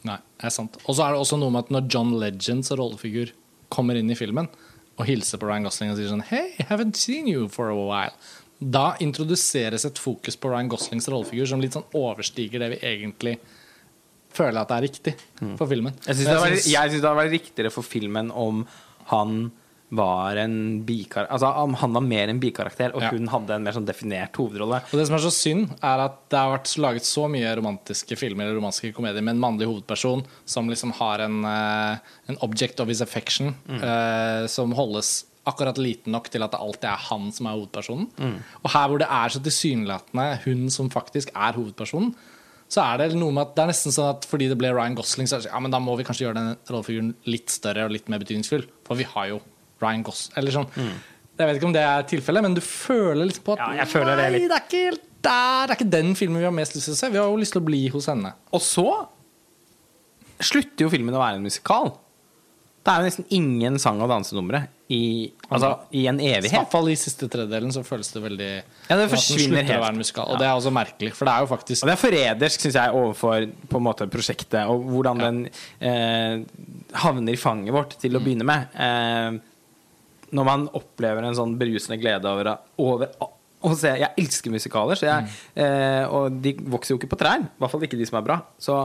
[0.07, 0.77] Nei, det er sant.
[0.85, 3.31] Og så er det også noe med at når John Legends rollefigur
[3.73, 4.47] kommer inn i filmen
[4.97, 8.13] og hilser på Ryan Gosling og sier sånn Hey, haven't seen you for a while.
[8.61, 13.35] Da introduseres et fokus på Ryan Goslings rollefigur som litt sånn overstiger det vi egentlig
[14.37, 15.13] føler at det er riktig
[15.57, 15.93] for filmen.
[16.05, 18.63] Jeg syns det, hadde vært- synes det hadde vært riktigere for filmen om
[19.11, 19.51] han
[19.89, 21.47] var en bikarakter Altså
[21.79, 23.09] han var mer en bikarakter, og Ja.
[23.09, 24.81] hun hadde en mer sånn definert hovedrolle.
[24.91, 28.17] Og det som er så synd, er at det har vært laget så mye romantiske
[28.19, 31.97] filmer eller romantiske komedier med en mannlig hovedperson som liksom har en, eh,
[32.29, 36.83] en object of his affection eh, som holdes akkurat liten nok til at det alltid
[36.83, 38.41] er han som er hovedpersonen.
[38.65, 42.13] Og her hvor det er så tilsynelatende hun som faktisk er hovedpersonen,
[42.67, 44.95] så er det noe med at det er nesten sånn at fordi det ble Ryan
[44.97, 47.47] Gosling, så er det sånn, ja, men da må vi kanskje gjøre den rollefiguren litt
[47.47, 48.65] større og litt mer betydningsfull.
[48.83, 49.39] For vi har jo
[49.81, 50.29] Ryan Goss.
[50.35, 50.67] Eller sånn.
[51.37, 53.87] Jeg vet ikke om det er tilfellet, men du føler liksom på at Ja, jeg
[53.91, 54.49] føler det Nei, litt.
[54.49, 55.67] det er ikke helt der.
[55.67, 57.09] Det er ikke den filmen vi har mest lyst til å se.
[57.13, 58.33] Vi har jo lyst til å bli hos henne.
[58.53, 58.87] Og så
[60.39, 61.93] slutter jo filmen å være en musikal.
[62.87, 64.61] Det er jo nesten ingen sang- og dansenumre
[64.95, 66.53] i, altså, i en evighet.
[66.53, 68.51] I hvert fall i siste tredjedelen så føles det veldig
[68.87, 69.81] Ja, det forsvinner å helt.
[69.81, 70.29] være en musikal.
[70.31, 72.77] Og det er også merkelig, for det er jo faktisk Og det er forrædersk, syns
[72.79, 75.41] jeg, overfor på en måte prosjektet, og hvordan den
[75.81, 76.45] eh,
[77.03, 78.69] havner i fanget vårt til å begynne med.
[78.79, 79.39] Eh,
[80.35, 83.11] når man opplever en sånn berusende glede over, over
[83.65, 87.45] å se Jeg elsker musikaler, så jeg, eh, og de vokser jo ikke på trær.
[87.45, 88.37] I hvert fall ikke de som er bra.
[88.61, 88.75] Så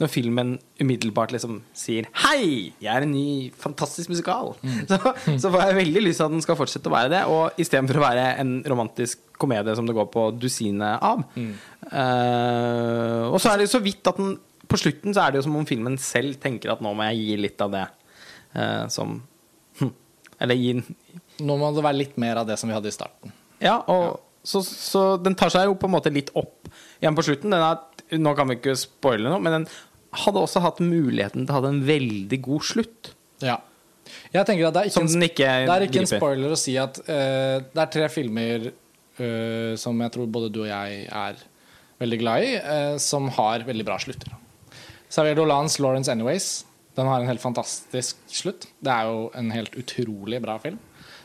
[0.00, 4.54] når filmen umiddelbart liksom sier 'Hei, jeg er en ny, fantastisk musikal',
[4.90, 4.98] så,
[5.36, 7.24] så får jeg veldig lyst til at den skal fortsette å være det.
[7.26, 11.24] Og istedenfor å være en romantisk komedie som det går på dusinet av.
[11.36, 14.38] Eh, og så er det så vidt at den
[14.70, 17.18] På slutten så er det jo som om filmen selv tenker at nå må jeg
[17.18, 17.88] gi litt av det
[18.54, 19.16] eh, som
[20.40, 20.84] Eller gi den
[21.40, 23.32] Nå må det være litt mer av det som vi hadde i starten.
[23.64, 26.68] Ja, og Så, så den tar seg jo på en måte litt opp
[27.00, 27.52] igjen på slutten.
[27.52, 27.80] Den er,
[28.16, 29.66] nå kan vi ikke spoile noe, men den
[30.16, 33.10] hadde også hatt muligheten til å ha en veldig god slutt.
[33.44, 33.58] Ja.
[34.32, 36.74] Jeg tenker at det er ikke, en, ikke det er ikke en spoiler å si
[36.80, 41.44] at uh, det er tre filmer uh, som jeg tror både du og jeg er
[42.00, 44.32] veldig glad i, uh, som har veldig bra slutter.
[45.10, 46.64] Xavier Dolans 'Lawrence Anyways'
[46.96, 48.66] Den har en helt fantastisk slutt.
[48.82, 50.78] Det er jo en helt utrolig bra film.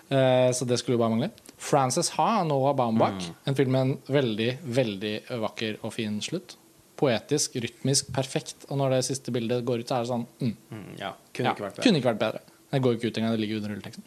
[0.10, 1.32] Eh, så det skulle jo bare mangle.
[1.58, 3.30] 'Frances Ha' Noah Baumbach.
[3.30, 3.36] Mm.
[3.46, 6.58] En film med en veldig, veldig vakker og fin slutt.
[6.96, 8.68] Poetisk, rytmisk, perfekt.
[8.70, 11.52] Og når det siste bildet går ut, så er det sånn mm, Mm, ja, kunne
[11.52, 12.42] ja, ikke Kunne ikke vært bedre.
[12.72, 14.04] Det går ikke ut engang, det ligger under rulleteksten.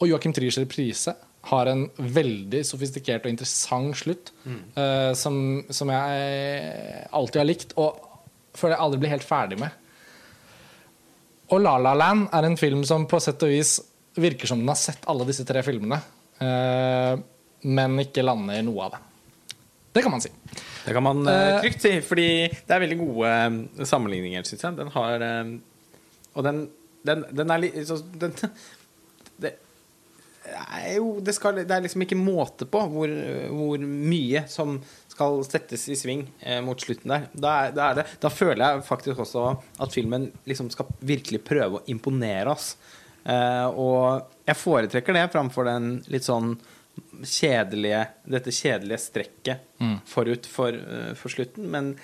[0.00, 7.06] Og Joachim Triers reprise har en veldig sofistikert og interessant slutt eh, som, som jeg
[7.10, 7.98] alltid har likt, og
[8.54, 9.70] føler jeg aldri blir helt ferdig med.
[11.52, 13.76] Og La La Land er en film som på sett og vis
[14.16, 15.98] virker som den har sett alle disse tre filmene,
[16.40, 17.14] eh,
[17.68, 19.00] men ikke lander i noe av det.
[19.92, 20.30] Det kan man si.
[20.86, 24.78] Det kan man eh, Eh, trygt si, fordi det er veldig gode sammenligninger, syns jeg.
[24.80, 25.26] Den har
[26.32, 26.62] Og den,
[27.04, 28.32] den, den er litt så, den,
[29.44, 29.52] det,
[30.94, 33.12] jo, det, skal, det er liksom ikke måte på hvor,
[33.52, 34.78] hvor mye som
[35.22, 37.28] skal settes i sving eh, mot slutten der.
[37.32, 39.46] Da, er, da, er det, da føler jeg faktisk også
[39.82, 42.74] at filmen liksom skal virkelig prøve å imponere oss.
[43.24, 46.56] Eh, og jeg foretrekker det framfor den litt sånn
[47.22, 49.68] kjedelige Dette kjedelige strekket
[50.10, 51.68] forut for, uh, for slutten.
[51.72, 51.94] Men,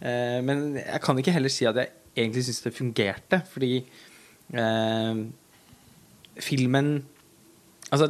[0.00, 3.74] eh, men jeg kan ikke heller si at jeg egentlig syns det fungerte, fordi
[4.54, 5.24] eh,
[6.40, 6.94] filmen
[7.90, 8.06] Altså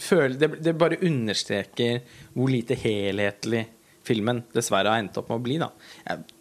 [0.00, 2.02] føler, det, det bare understreker
[2.34, 3.64] hvor lite helhetlig
[4.04, 5.58] filmen dessverre har endt opp med å bli.
[5.62, 5.70] Da.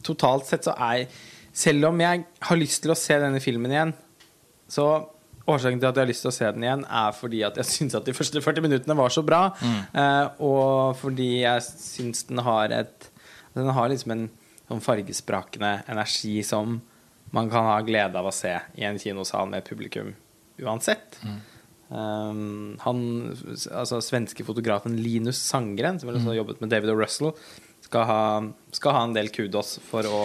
[0.06, 1.08] Totalt sett så er
[1.54, 3.92] Selv om jeg har lyst til å se denne filmen igjen,
[4.66, 4.88] så
[5.44, 7.70] Årsaken til at jeg har lyst til å se den igjen, er fordi at jeg
[7.76, 9.42] syns at de første 40 minuttene var så bra.
[9.92, 13.10] Eh, og fordi jeg syns den har et
[13.54, 14.24] Den har liksom en
[14.66, 16.80] sånn fargesprakende energi som
[17.36, 20.16] man kan ha glede av å se i en kinosal med publikum
[20.58, 21.20] uansett.
[21.94, 23.02] Um, han,
[23.70, 27.34] altså svenske fotografen Linus Sangren, som har jobbet med David og Russell,
[27.86, 28.22] skal ha,
[28.74, 30.22] skal ha en del kudos for å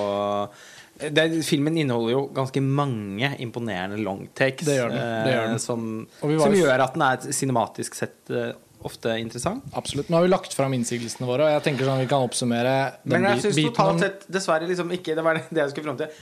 [0.98, 4.66] det, Filmen inneholder jo ganske mange imponerende longtakes.
[4.66, 5.58] Det gjør den, det gjør den.
[5.58, 5.84] eh, Som,
[6.22, 8.48] var som gjør at den er cinematisk sett eh,
[8.88, 9.68] ofte interessant.
[9.78, 10.08] Absolutt.
[10.10, 12.74] Nå har vi lagt fram innsigelsene våre, og jeg tenker sånn vi kan oppsummere
[13.10, 16.18] Men jeg syns totalt sett dessverre liksom ikke Det var det jeg skulle fram til.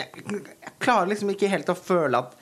[0.00, 2.34] Jeg klarer liksom ikke helt å føle at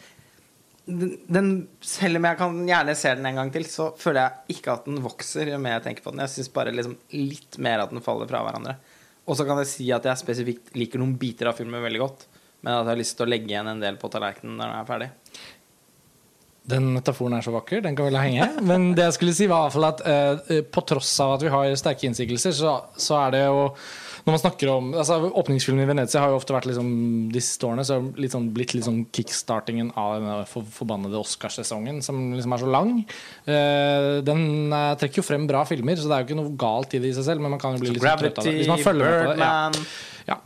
[0.87, 4.75] den, Selv om jeg kan gjerne se den en gang til, så føler jeg ikke
[4.75, 6.25] at den vokser jo mer jeg tenker på den.
[6.25, 8.77] Jeg syns bare liksom litt mer at den faller fra hverandre.
[9.23, 12.27] Og så kan jeg si at jeg spesifikt liker noen biter av filmen veldig godt,
[12.63, 14.81] men at jeg har lyst til å legge igjen en del på tallerkenen når den
[14.81, 15.11] er ferdig.
[16.73, 18.49] Den metaforen er så vakker, den kan vi la henge.
[18.67, 21.47] Men det jeg skulle si, var i hvert fall at eh, på tross av at
[21.47, 23.65] vi har sterke innsigelser, så, så er det jo
[24.23, 26.91] når man snakker om altså Åpningsfilmen i Venezia har jo ofte vært liksom
[27.35, 31.99] de siste årene så litt sånn, blitt litt sånn kickstartingen av den for, forbannede Oscarsesongen,
[32.07, 32.93] som liksom er så lang.
[33.49, 36.95] Uh, den uh, trekker jo frem bra filmer, så det er jo ikke noe galt
[36.95, 37.43] i det i seg selv.
[37.43, 38.55] Men man kan jo bli litt sånn trøtt av det.
[38.61, 39.41] Hvis man følger med på det.
[39.43, 39.63] Ja.
[39.73, 39.87] Birdman
[40.27, 40.39] Ja,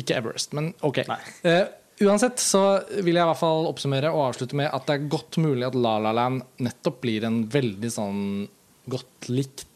[0.00, 1.02] ikke Everest, men ok.
[1.46, 1.62] Eh,
[2.06, 2.62] uansett så
[3.00, 5.76] vil jeg i hvert fall oppsummere og avslutte med at det er godt mulig at
[5.78, 8.24] La La Land nettopp blir en veldig sånn
[8.88, 9.66] godt likt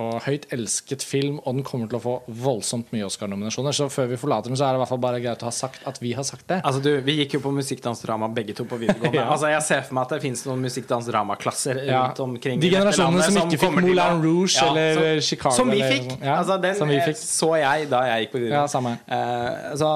[0.00, 3.74] og høyt elsket film, og den kommer til å få voldsomt mye Oscar-nominasjoner.
[3.76, 5.52] Så før vi forlater den, så er det i hvert fall bare greit å ha
[5.54, 6.60] sagt at vi har sagt det.
[6.66, 9.14] Altså du, Vi gikk jo på musikkdansdrama begge to på videregående.
[9.22, 9.28] Ja.
[9.30, 12.00] Altså Jeg ser for meg at det fins noen musikkdansdramaklasser Ja.
[12.08, 12.60] rundt omkring.
[12.62, 16.08] De generasjonene som ikke fikk Moulin Rouge eller som, Chicago Som vi fikk!
[16.16, 17.16] Eller, Ja, altså Den som vi eh, fikk.
[17.22, 18.72] så jeg da jeg gikk på Ja, videregående.
[18.74, 18.94] samme.
[19.06, 19.92] Eh, altså,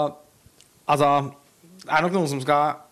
[0.86, 1.10] altså
[1.86, 2.82] Det er nok noen som skal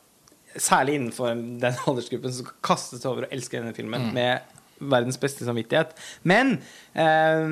[0.54, 4.12] Særlig innenfor den aldersgruppen som skal kaste seg over og elske denne filmen Mm.
[4.14, 4.50] med
[4.90, 5.94] verdens beste samvittighet.
[6.22, 6.56] Men
[6.94, 7.44] eh,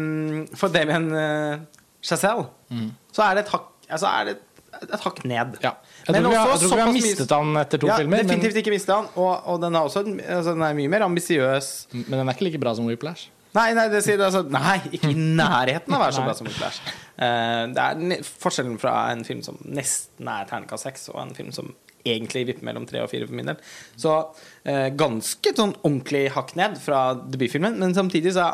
[0.58, 2.88] for Damien uh, Chazelle Mm.
[3.12, 4.38] så er det et hakk altså er det,
[4.82, 5.58] et hakk ned.
[5.62, 5.74] Ja.
[6.06, 8.16] Jeg Men tror, vi har, jeg tror vi har mistet han etter to ja, filmer,
[8.16, 9.10] men, definitivt ikke mistet han.
[9.20, 11.70] Og, og den, er også, altså, den er mye mer ambisiøs.
[11.92, 13.28] men den er ikke like bra som Whiplash.
[13.52, 16.80] Nei, nei, det altså, nei, ikke i nærheten av å være så bra som Whiplash.
[17.20, 21.52] Uh, det er forskjellen fra en film som nesten er terningkast seks, og en film
[21.54, 21.68] som
[22.04, 23.62] egentlig vippe mellom tre og fire for min del.
[24.00, 24.16] Så
[24.64, 28.50] eh, ganske sånn ordentlig hakk ned fra debutfilmen, men samtidig så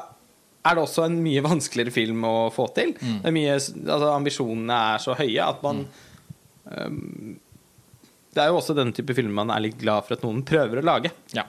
[0.68, 2.94] er det også en mye vanskeligere film å få til.
[2.98, 5.84] Det er mye, altså, ambisjonene er så høye at man
[6.66, 7.36] um,
[8.34, 10.82] Det er jo også denne type film man er litt glad for at noen prøver
[10.82, 11.14] å lage.
[11.36, 11.46] Ja.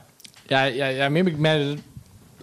[0.50, 1.66] Jeg, jeg, jeg er mye mer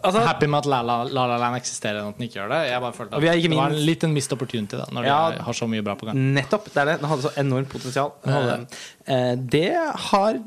[0.04, 2.50] Altså, happy med at La La, La La Land eksisterer enn at den ikke gjør
[2.52, 2.60] det.
[2.70, 5.30] Jeg bare følte at Det var en liten missed opportunity da når Ja.
[5.32, 6.16] de har så mye bra på gang.
[6.36, 6.68] Nettopp.
[6.72, 7.00] Det er det.
[7.00, 8.12] Den hadde så enormt potensial.
[8.24, 8.66] Den hadde
[9.06, 9.72] Eh, det
[10.10, 10.40] har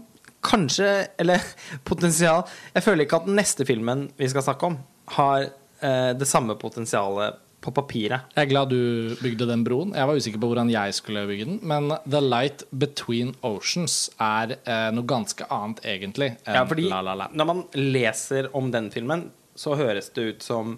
[0.43, 1.39] kanskje Eller
[1.85, 2.43] potensial
[2.75, 4.77] Jeg føler ikke at den neste filmen vi skal snakke om,
[5.15, 5.47] har
[5.81, 8.21] eh, det samme potensialet på papiret.
[8.37, 9.89] Jeg er glad du bygde den broen.
[9.93, 11.57] Jeg var usikker på hvordan jeg skulle bygge den.
[11.67, 17.01] Men The Light Between Oceans er eh, noe ganske annet, egentlig, enn Ja, fordi La
[17.03, 17.35] La Land.
[17.35, 19.25] når man leser om den filmen,
[19.59, 20.77] så høres det ut som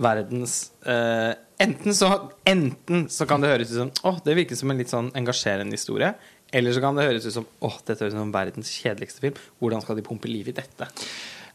[0.00, 2.08] verdens eh, Enten så
[2.44, 5.76] Enten så kan det høres ut som Åh, det virker som en litt sånn engasjerende
[5.76, 6.10] historie.
[6.52, 9.40] Eller så kan det høres ut som Åh, dette høres ut som verdens kjedeligste film.
[9.62, 10.88] Hvordan skal de pumpe liv i dette?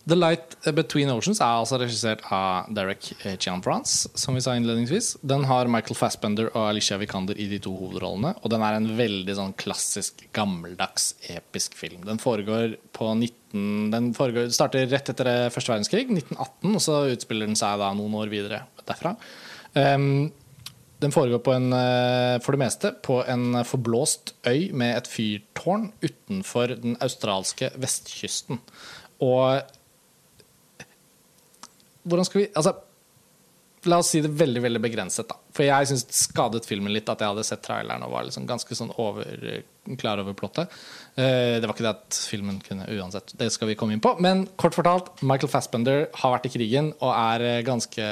[0.10, 5.14] The Light Between Oceans er altså regissert av Derek Chianfrance, som vi sa innledningsvis.
[5.22, 8.34] Den har Michael Fassbender og Alicia Vikander i de to hovedrollene.
[8.42, 12.02] Og den er en veldig sånn klassisk, gammeldags, episk film.
[12.08, 13.92] Den foregår på 19...
[13.94, 17.92] Den foregår, starter rett etter eh, første verdenskrig, 1918, og så utspiller den seg da
[17.98, 19.14] noen år videre derfra.
[19.76, 20.32] Um,
[21.02, 25.92] den foregår på en, eh, for det meste på en forblåst øy med et fyrtårn
[26.02, 28.62] utenfor den australske vestkysten.
[29.22, 29.62] Og
[32.04, 32.74] hvordan skal vi Altså,
[33.90, 35.38] la oss si det veldig veldig begrenset, da.
[35.58, 38.46] For jeg syns det skadet filmen litt at jeg hadde sett traileren og var liksom
[38.50, 39.26] ganske sånn over,
[39.98, 40.70] klar over plottet.
[41.16, 43.34] Eh, Det var ikke det at filmen kunne uansett.
[43.40, 44.14] Det skal vi komme inn på.
[44.22, 48.06] Men kort fortalt, Michael Fassbender har vært i krigen og er eh, ganske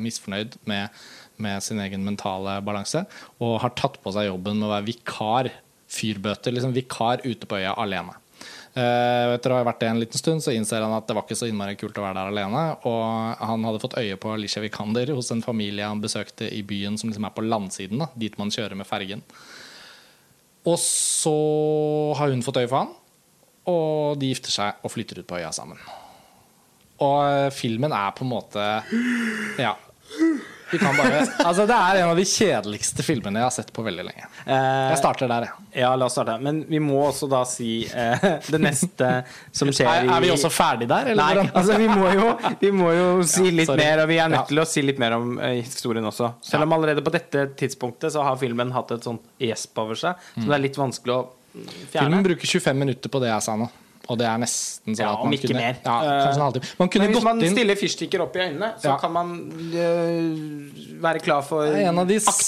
[0.00, 0.88] misfornøyd med,
[1.36, 3.04] med sin egen mentale balanse.
[3.38, 5.52] Og har tatt på seg jobben med å være vikar,
[5.92, 8.16] fyrbøter, liksom vikar ute på øya alene.
[8.72, 11.26] Eh, etter å ha vært det en liten stund, så innser han at det var
[11.26, 12.62] ikke så innmari kult å være der alene.
[12.88, 16.96] Og han hadde fått øye på Alicia Vikander hos en familie han besøkte i byen
[17.00, 19.24] som liksom er på landsiden, da, dit man kjører med fergen.
[20.64, 21.36] Og så
[22.16, 22.94] har hun fått øye for han,
[23.68, 25.80] og de gifter seg og flytter ut på øya sammen.
[27.02, 28.68] Og eh, filmen er på en måte
[29.60, 29.76] Ja.
[30.72, 33.84] Vi kan bare, altså det er en av de kjedeligste filmene jeg har sett på
[33.84, 34.24] veldig lenge.
[34.46, 35.66] Eh, Jeg starter der, jeg.
[35.82, 36.38] ja, la oss starte.
[36.42, 39.10] Men vi må også da si eh, det neste
[39.52, 41.12] som skjer Er, er vi også ferdig der?
[41.12, 42.30] Eller Nei, altså vi må jo,
[42.62, 43.84] vi må jo si Ja, litt sorry.
[43.84, 44.48] mer, og vi er nødt Ja.
[44.54, 46.32] til å si litt mer om eh, historien også.
[46.48, 50.16] Selv om allerede på dette tidspunktet så har filmen hatt et sånt gjesp over seg,
[50.38, 52.00] så det er litt vanskelig å mm, fjerne.
[52.08, 53.68] Filmen bruker 25 minutter på det jeg sa nå.
[54.12, 55.78] Og det er nesten sånn Ja, at man ikke kunne, mer.
[55.80, 56.70] Ja, kanskje en halvtime.
[56.82, 58.96] Man kunne Men hvis man inn stiller fyrstikker opp i øynene, så Ja.
[59.00, 59.30] kan man
[59.72, 62.42] øh, være klar for Det er en av de akt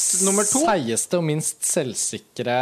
[0.51, 2.59] seigeste og minst selvsikre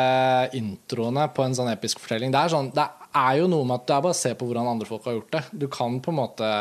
[0.58, 2.30] introene på en sånn episk fortelling.
[2.34, 4.46] Det er, sånn, det er jo noe med at det er bare å se på
[4.48, 5.42] hvordan andre folk har gjort det.
[5.64, 6.52] Du kan på en måte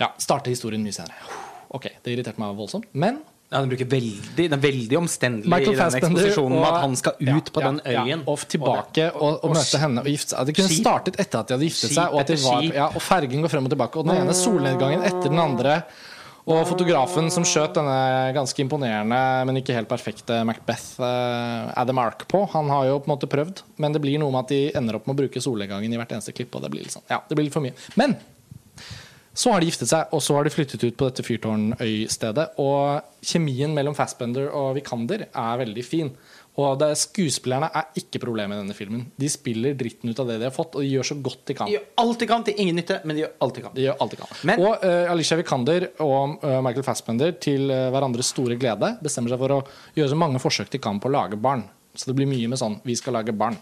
[0.00, 1.20] ja, starte historien mye senere.
[1.72, 3.20] Ok, det irriterte meg voldsomt, men
[3.52, 6.94] Ja, den bruker veldig Den er veldig omstendelig Michael i den eksposisjonen med at han
[6.96, 8.08] skal ut Ja, på den øyen.
[8.08, 10.48] Ja, og tilbake og, og, og møte henne og gifte seg.
[10.48, 12.16] Det kunne startet etter at de hadde giftet seg.
[12.16, 14.00] Og, var, ja, og fergen går frem og tilbake.
[14.00, 15.76] Og den ene solnedgangen etter den andre.
[16.42, 22.24] Og fotografen som skjøt denne ganske imponerende, men ikke helt perfekte Macbeth uh, Adam Ark
[22.26, 23.62] på, han har jo på en måte prøvd.
[23.84, 26.16] Men det blir noe med at de ender opp med å bruke solnedgangen i hvert
[26.16, 26.56] eneste klipp.
[26.58, 27.76] Og det blir litt sånn, ja, det blir litt for mye.
[28.00, 28.16] Men
[29.34, 32.52] så har de giftet seg, og så har de flyttet ut på dette fyrtårnøystedet.
[32.60, 36.10] Og kjemien mellom Fassbender og Vikander er veldig fin.
[36.60, 39.06] Og det, skuespillerne er ikke problemet i denne filmen.
[39.16, 41.56] De spiller dritten ut av det de har fått, og de gjør så godt de
[41.56, 41.70] kan.
[41.70, 43.74] De gjør alt de kan til ingen nytte, men de gjør alt de kan.
[43.78, 44.34] De gjør alt de kan.
[44.50, 49.32] Men- og uh, Alicia Vikander og uh, Michael Fassbender til uh, hverandres store glede bestemmer
[49.32, 49.62] seg for å
[49.96, 51.64] gjøre så mange forsøk de kan på å lage barn.
[51.96, 53.56] Så det blir mye med sånn 'vi skal lage barn'.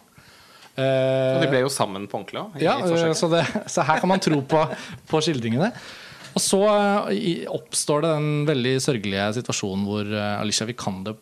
[0.78, 2.60] Eh, Og de ble jo sammen på ordentlig òg.
[2.62, 2.76] ja,
[3.16, 4.62] så, det, så her kan man tro på,
[5.10, 5.72] på skildringene.
[6.30, 6.60] Og så
[7.10, 11.16] øh, oppstår det den veldig sørgelige situasjonen hvor øh, Alicia Vikander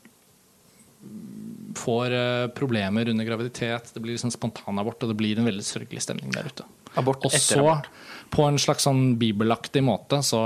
[1.78, 2.10] får
[2.56, 3.92] problemer under graviditet.
[3.94, 6.64] Det blir liksom spontanabort, og det blir en veldig sørgelig stemning der ute.
[6.98, 7.86] Abort og så, abort.
[8.34, 10.40] på en slags sånn bibelaktig måte, så,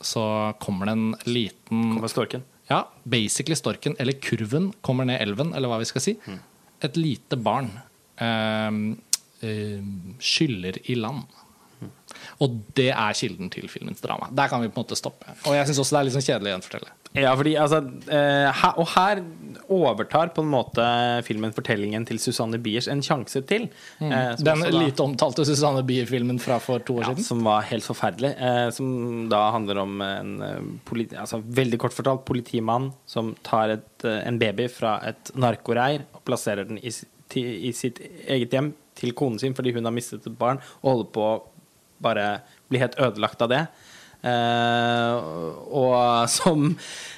[0.00, 0.22] så
[0.62, 2.44] kommer det en liten Kommer storken.
[2.70, 6.16] ja, basically storken, eller kurven, kommer ned elven, eller hva vi skal si.
[6.80, 7.87] Et lite barn eh, eh,
[10.20, 11.26] skyller i land.
[12.42, 14.28] Og det er kilden til filmens drama.
[14.34, 15.26] Der kan vi på en måte stoppe.
[15.46, 16.94] Og jeg syns også det er litt sånn kjedelig å gjenfortelle.
[17.18, 17.78] Ja, fordi altså
[18.12, 19.20] eh, Og her
[19.72, 20.84] overtar på en måte
[21.24, 23.68] filmen 'Fortellingen til Susanne Biers' en sjanse til.
[24.00, 27.24] eh, Den da- lite omtalte Susanne Bier-filmen fra for to år ja, siden.
[27.24, 28.34] som var helt forferdelig.
[28.38, 34.04] Eh, som da handler om en politi altså, veldig kort fortalt politimann som tar et,
[34.04, 36.90] en baby fra et narkoreir og plasserer den i,
[37.28, 40.58] s- ti- i sitt eget hjem til konen sin fordi hun har mistet et barn,
[40.82, 41.42] og holder på å
[42.00, 43.66] bare bli helt ødelagt av det.
[44.18, 45.14] Eh,
[45.70, 46.64] og som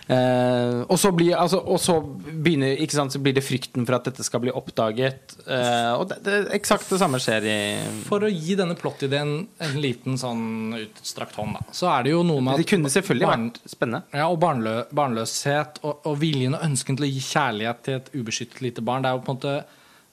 [0.07, 3.97] eh, Og så blir altså, Og så begynner Ikke sant, så blir det frykten for
[3.97, 5.33] at dette skal bli oppdaget.
[5.47, 7.57] eh, og det, det eksakt det samme skjer i
[8.05, 9.33] For å gi denne plottideen
[9.65, 12.93] en liten sånn utstrakt hånd, da, så er det jo noe med at Det kunne
[12.93, 14.03] selvfølgelig barn- vært spennende.
[14.21, 18.13] Ja, og barnlø barnløshet og, og viljen og ønsken til å gi kjærlighet til et
[18.13, 19.03] ubeskyttet lite barn.
[19.03, 19.59] Det er jo på en måte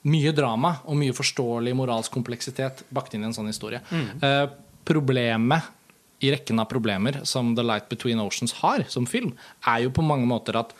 [0.07, 3.81] mye drama og mye forståelig moralsk kompleksitet bakt inn i en sånn historie.
[3.91, 4.45] Eh,
[4.87, 5.73] problemet
[6.23, 9.35] i rekken av problemer som The Light Between Oceans har som film,
[9.67, 10.73] er jo på mange måter at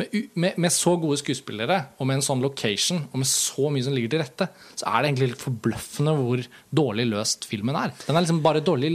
[0.00, 0.08] med,
[0.40, 3.92] med, med så gode skuespillere og med en sånn location og med så mye som
[3.96, 4.46] ligger til rette,
[4.80, 6.44] så er det egentlig litt forbløffende hvor
[6.80, 7.92] dårlig løst filmen er.
[8.06, 8.94] Den er liksom bare dårlig,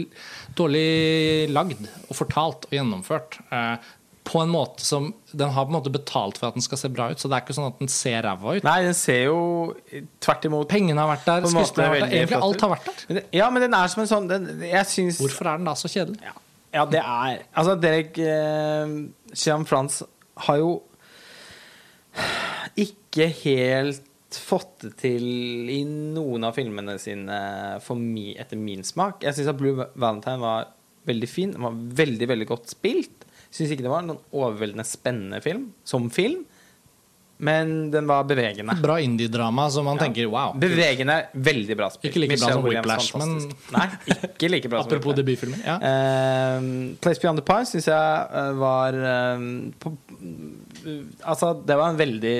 [0.58, 3.38] dårlig lagd og fortalt og gjennomført.
[3.54, 3.94] Eh,
[4.28, 6.90] på en måte som Den har på en måte betalt for at den skal se
[6.92, 8.66] bra ut, så det er ikke sånn at den ser ræva ut.
[8.68, 9.38] Nei, den ser jo
[10.24, 12.18] tvert imot Pengene har vært der, skuespillerne har vært der.
[12.18, 13.06] Egentlig alt har vært der.
[13.08, 15.66] Men det- Ja, men den er som en sånn den, Jeg synes, Hvorfor er den
[15.70, 16.20] da så kjedelig?
[16.24, 16.36] Ja,
[16.74, 18.94] ja det er Altså, Derek eh,
[19.34, 20.04] Jean France
[20.48, 20.82] har jo
[22.78, 24.04] ikke helt
[24.38, 25.24] fått det til
[25.72, 27.38] i noen av filmene sine
[27.86, 29.24] for mi, etter min smak.
[29.24, 30.68] Jeg syns at Blue Valentine var
[31.08, 31.54] veldig fin.
[31.56, 33.24] Den var veldig, veldig godt spilt.
[33.58, 36.44] Syns ikke det var noen overveldende spennende film som film,
[37.38, 38.74] men den var bevegende.
[38.82, 40.56] Bra indie-drama som man tenker wow.
[40.58, 42.10] Bevegende, veldig bra spill.
[42.10, 43.76] Ikke like bra som Williams, Whiplash, men-.
[43.76, 45.62] Nei, ikke like bra som Apropos debutfilmer.
[45.66, 45.78] Ja.
[45.82, 49.46] Uh, Place Beyond the Pie syns jeg eh, var uh,
[49.84, 49.94] på,
[51.28, 52.36] Altså, det var en veldig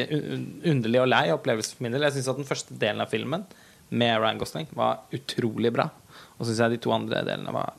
[0.74, 2.06] underlig og lei opplevelse for min del.
[2.08, 3.46] Jeg syns at den første delen av filmen
[3.90, 5.90] med Ryan Gosling var utrolig bra.
[6.38, 7.76] Og så syns jeg de to andre delene var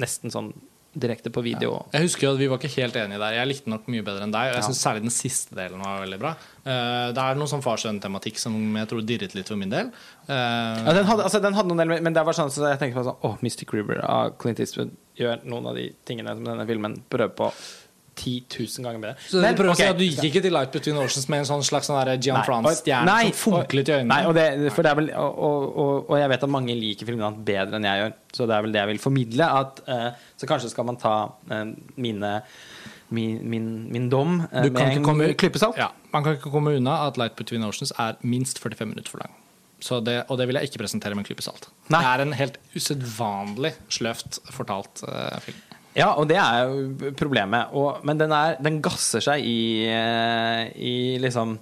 [0.00, 0.54] nesten sånn
[0.92, 1.86] direkte på video.
[1.92, 3.32] Jeg husker jo at Vi var ikke helt enige der.
[3.38, 4.50] Jeg likte den nok mye bedre enn deg.
[4.50, 4.66] Og jeg Ja.
[4.68, 6.30] synes Særlig den siste delen var veldig bra.
[6.66, 9.86] Eh, det er noe sånn far-sønn-tematikk som jeg tror dirret litt for min del.
[10.28, 12.78] Eh, Ja, den hadde, altså, den hadde noen elementer, men det var sånn så jeg
[12.78, 16.44] tenkte på sånn Åh, Mystic River av Clint Eastwood gjør noen av de tingene som
[16.44, 17.52] denne filmen prøver på
[18.14, 19.14] 10 000 ganger bedre.
[19.24, 21.64] så Men, prøver si at du gikk ikke til Light Between Oceans med en sånn
[21.64, 24.10] slags sånn Gian France-stjerne som funklet i øynene?
[24.10, 27.80] Nei, og det, det vel, og, og, og, jeg vet at mange liker filmene bedre
[27.80, 29.48] enn jeg gjør, så det er vel det jeg vil formidle.
[29.62, 31.64] At, uh, så kanskje skal man ta uh,
[31.96, 32.34] mine
[33.12, 35.72] min, min, min dom Uh, Du kan ikke komme.
[35.76, 39.24] Ja, man kan ikke komme unna at Light Between Oceans er minst 45 minutter for
[39.24, 39.34] lang.
[39.82, 41.68] Så det, og det vil jeg ikke presentere med en klype salt.
[41.90, 42.00] Nei.
[42.00, 45.02] Det er en helt usedvanlig sløvt fortalt
[45.42, 45.58] film.
[45.94, 47.72] Ja, og det er jo problemet.
[47.76, 51.58] Og, men den, er, den gasser seg i, eh, i liksom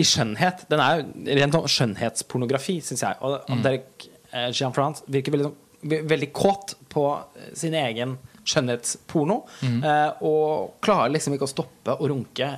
[0.00, 0.64] I skjønnhet.
[0.72, 3.18] Den er jo rent sånn skjønnhetspornografi, syns jeg.
[3.22, 3.62] Og, mm.
[3.62, 9.40] Derek eh, Jean France virker veldig, sånn- veldig kåt på eh, sin egen skjønnhetsporno.
[9.62, 9.80] Mm.
[10.26, 12.48] og klarer liksom ikke å stoppe å runke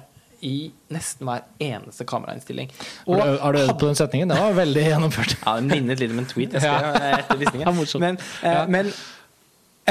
[0.45, 2.71] i nesten hver eneste kamerainnstilling.
[3.09, 4.29] Og Har du, øvd på den setningen?
[4.33, 5.37] Det var veldig gjennomført.
[5.40, 6.95] ja, den minnet litt om en tweet jeg skrev Ja.
[7.01, 7.79] eh, etter visningen.
[8.05, 8.64] Men, eh, Ja.
[8.69, 9.24] men, eh,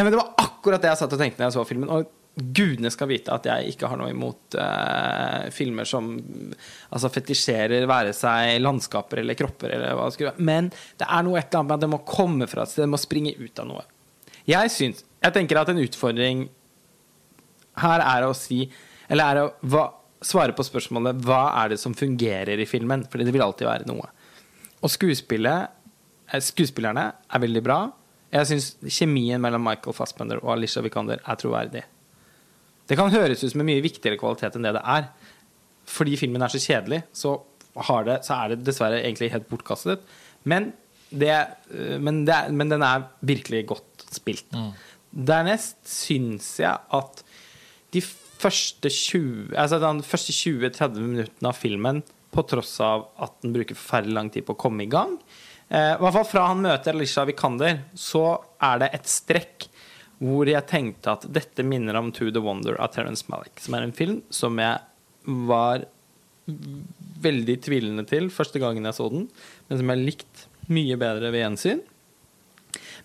[0.01, 1.91] men det var akkurat det jeg satt og tenkte når jeg så filmen.
[1.93, 6.15] Og gudene skal vite at jeg ikke har noe imot uh, filmer som
[6.89, 10.33] altså fetisjerer være seg landskaper eller kropper eller hva det.
[10.41, 12.87] Men det er noe et eller annet med at det må komme fra et sted,
[12.87, 13.85] det må springe ut av noe.
[14.49, 16.47] Jeg syns Jeg tenker at en utfordring
[17.79, 18.65] her er å si
[19.07, 19.85] Eller er å hva,
[20.19, 23.05] svare på spørsmålet hva er det som fungerer i filmen?
[23.07, 24.09] Fordi det vil alltid være noe.
[24.83, 27.79] Og eh, skuespillerne er veldig bra.
[28.33, 31.83] Jeg syns kjemien mellom Michael Fassbender og Alicia Vikander er troverdig.
[32.89, 35.09] Det kan høres ut som en mye viktigere kvalitet enn det det er.
[35.89, 37.35] Fordi filmen er så kjedelig, så,
[37.89, 40.01] har det, så er det dessverre egentlig helt bortkastet.
[40.49, 40.71] Men,
[41.11, 41.35] det,
[41.71, 44.47] øh, men, det men den er virkelig godt spilt.
[45.13, 47.23] Dernest syns jeg at
[47.93, 52.01] de første 20 Altså de første 20-30 minuttene av filmen,
[52.33, 55.52] på tross av at den bruker forferdelig lang tid på å komme i gang eh,
[55.69, 59.67] I hvert fall fra han møter Alicia Vikander, så er det et strekk
[60.23, 63.85] hvor jeg tenkte at dette minner om To the Wonder av Terence Malick, som er
[63.85, 64.79] en film som jeg
[65.49, 65.85] var
[67.23, 69.27] veldig tvilende til første gangen jeg så den,
[69.69, 71.81] men som jeg likte mye bedre ved gjensyn.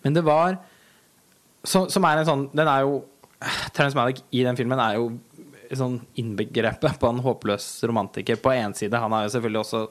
[0.03, 0.61] Men det var
[1.67, 3.01] Som, Som er en sånn Den er jo
[3.75, 5.09] Terence Malick i den filmen er jo
[5.77, 8.97] sånn innbegrepet på en håpløs romantiker på én side.
[8.97, 9.83] Han er jo selvfølgelig også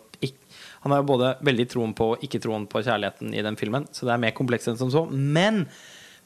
[0.83, 3.87] Han har jo både veldig troen på og ikke troen på kjærligheten i den filmen,
[3.91, 5.05] så det er mer komplekst enn som så.
[5.11, 5.65] Men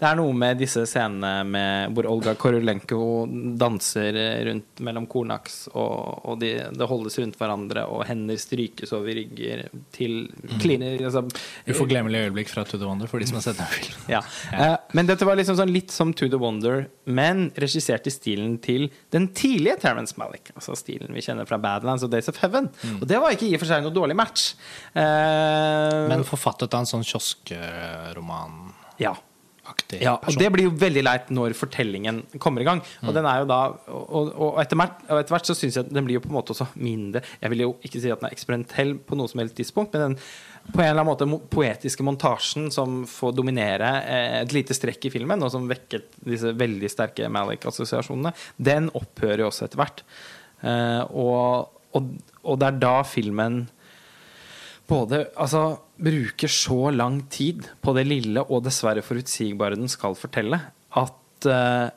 [0.02, 3.28] det er noe med disse scenene med, hvor Olga Korolenko
[3.62, 4.16] danser
[4.48, 9.68] rundt mellom kornaks, og, og de, det holdes rundt hverandre, og hender strykes over rygger
[9.94, 10.26] til
[10.64, 11.22] kliner altså,
[11.70, 14.10] Uforglemmelig øyeblikk fra To the Wonder for de som har sett den filmen.
[14.16, 14.24] ja.
[14.58, 18.58] Eh, men dette var liksom sånn litt som To the Wonder, men regissert i stilen
[18.66, 20.50] til den tidlige Terence Malick.
[20.58, 22.72] Altså stilen vi kjenner fra Badlands og Days of Heaven.
[22.98, 24.56] Og det var ikke i og for seg noe dårlig match.
[24.98, 28.72] Uh, Men forfattet av en sånn kioskroman?
[29.02, 29.14] ja.
[30.00, 30.42] Ja, og person.
[30.42, 32.84] det blir jo veldig leit når fortellingen kommer i gang.
[33.06, 33.60] Og den er jo da
[33.92, 36.70] Og, og etter, hvert, så syns jeg at den blir jo på en måte også
[36.80, 39.96] mindre Jeg vil jo ikke si at den er eksperimentell på noe som helst tidspunkt,
[39.96, 40.18] men den
[40.62, 45.12] på en eller annen måte poetiske montasjen som får dominere eh, et lite strekk i
[45.14, 50.04] filmen, og som vekket disse veldig sterke Malik-assosiasjonene, den opphører jo også etter hvert.
[50.62, 52.12] Uh, og, og,
[52.46, 53.64] og det er da filmen
[54.92, 55.64] både altså,
[56.02, 60.60] bruker så lang tid på det lille og dessverre forutsigbare den skal fortelle,
[61.00, 61.90] at uh,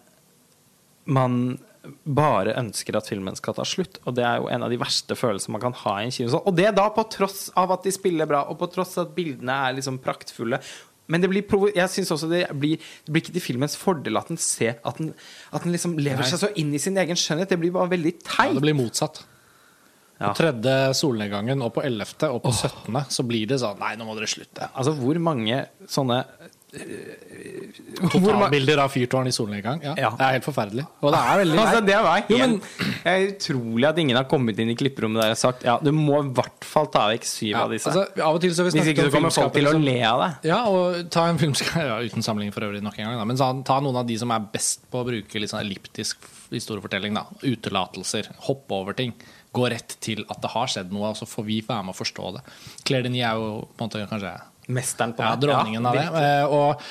[1.05, 1.59] man
[2.05, 3.99] bare ønsker at filmen skal ta slutt.
[4.09, 6.45] Og det er jo en av de verste følelsene man kan ha i en kinosal.
[6.49, 9.15] Og det da på tross av at de spiller bra, og på tross av at
[9.17, 10.61] bildene er liksom praktfulle.
[11.13, 11.45] Men det blir
[11.77, 14.97] jeg synes også det blir, det blir ikke til filmens fordel at den ser At
[14.97, 15.11] den,
[15.53, 16.31] at den liksom lever Nei.
[16.31, 17.51] seg så inn i sin egen skjønnhet.
[17.53, 19.21] Det blir bare veldig Ja, det blir motsatt.
[20.21, 20.29] Ja.
[20.31, 24.07] På tredje solnedgangen og på ellevte og på syttende så blir det sånn Nei, nå
[24.07, 24.69] må dere slutte.
[24.79, 26.21] Altså, hvor mange sånne
[26.75, 29.81] ma- Totalbilder av fyrtårn i solnedgang.
[29.85, 30.11] Ja, Ja.
[30.11, 30.85] Det er helt forferdelig.
[31.03, 32.61] Og det er veldig Altså, det var Jo, men-
[33.05, 36.19] er utrolig at ingen har kommet inn i klipperommet der og sagt Ja, du må
[36.25, 37.91] i hvert fall ta vekk syv Ja, av disse.
[37.91, 38.59] altså, av Hvis
[38.91, 40.49] ikke så kommer folk til å le av deg.
[40.51, 43.25] Ja, og ta en filmskaper Uten sammenligning for øvrig nok en gang da.
[43.25, 46.23] Men ta, ta noen av de som er best på å bruke litt sånn elliptisk
[46.55, 47.27] historiefortelling da.
[47.43, 49.15] Utelatelser, hoppe over ting
[49.55, 51.99] Gå rett til at det har skjedd noe Og så får vi være med å
[51.99, 52.45] forstå det
[52.83, 54.35] Claire Denis er jo på en måte kanskje
[54.75, 56.23] Mesteren på ja, dronningen ja, av det.
[56.25, 56.87] Eh, og,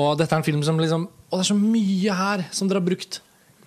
[0.00, 2.82] og dette er en film som liksom Og det er så mye her som dere
[2.82, 3.22] har brukt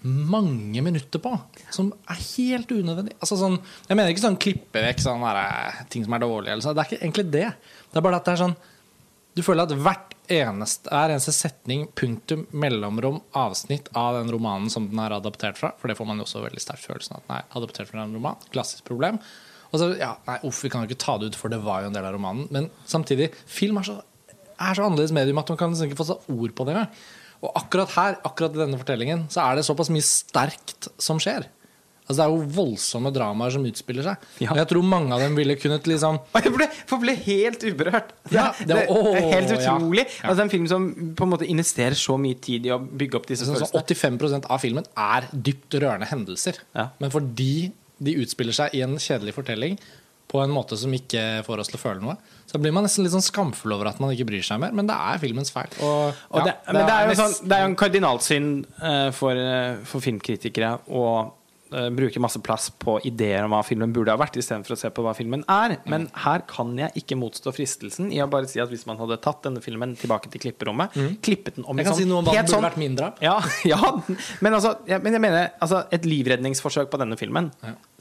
[0.06, 1.32] mange minutter på,
[1.74, 3.16] som er helt unødvendig.
[3.18, 3.56] Altså sånn,
[3.88, 6.54] jeg mener ikke sånn klippe vekk sånn eh, ting som er dårlige.
[6.54, 6.76] Eller.
[6.78, 7.48] Det er ikke egentlig det.
[7.89, 8.54] Det er bare at det er sånn
[9.36, 14.88] Du føler at hvert eneste, hver eneste setning, punktum, mellomrom, avsnitt av den romanen som
[14.88, 17.27] den er adaptert fra, for det får man jo også veldig sterkt følelsen av at
[17.27, 18.47] den er adaptert fra en roman.
[18.53, 19.19] Klassisk problem.
[19.73, 21.83] Og så, ja, nei, uff, vi kan jo ikke ta det ut, for det var
[21.83, 22.47] jo en del av romanen.
[22.55, 23.97] Men samtidig, film er så,
[24.31, 27.03] er så annerledes medium at man kan nesten ikke få satt ord på det engang.
[27.43, 31.49] Og akkurat her, akkurat i denne fortellingen, så er det såpass mye sterkt som skjer.
[32.06, 34.26] Altså Det er jo voldsomme dramaer som utspiller seg.
[34.43, 34.51] Ja.
[34.53, 37.64] Og jeg tror mange av dem ville kunnet liksom Og jeg ble, for ble helt
[37.66, 38.12] uberørt.
[38.30, 40.06] Ja, det, det det er helt utrolig.
[40.20, 40.30] Ja.
[40.30, 40.86] Altså En film som
[41.18, 43.82] på en måte investerer så mye tid i å bygge opp disse sånn, følelsene.
[43.97, 46.62] sånn 85% av filmen er dypt rørende hendelser.
[47.01, 47.72] Men fordi
[48.06, 49.78] de utspiller seg i en kjedelig fortelling
[50.30, 52.16] på en måte som ikke får oss til å føle noe,
[52.49, 54.74] så blir man nesten litt sånn skamfull over at man ikke bryr seg mer.
[54.76, 55.70] Men det er filmens feil.
[55.86, 58.47] Og, Og ja, det, men det er jo nest- sånn, det er en kardinalsyn
[58.89, 61.03] eh, for, eh, for filmkritikere å
[61.76, 64.91] eh, bruke masse plass på ideer om hva filmen burde ha vært, istedenfor å se
[64.95, 65.78] på hva filmen er.
[65.91, 69.19] Men her kan jeg ikke motstå fristelsen i å bare si at hvis man hadde
[69.23, 70.95] tatt denne filmen tilbake til klipperommet,
[71.26, 73.11] klippet den om Jeg kan sånn si noe om hva den burde sånn- vært mindre
[73.11, 73.23] av.
[73.26, 73.38] Ja,
[73.73, 73.82] ja
[74.43, 77.51] men, altså, ja, men jeg mener altså, et livredningsforsøk på denne filmen.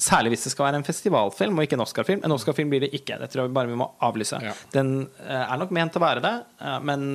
[0.00, 2.24] Særlig hvis det skal være en festivalfilm og ikke en Oscar-film.
[2.26, 3.18] En Oscar-film blir det ikke.
[3.20, 4.40] Det tror jeg bare vi må avlyse.
[4.42, 4.54] Ja.
[4.74, 4.94] Den
[5.24, 7.08] eh, er nok ment å være det, eh, men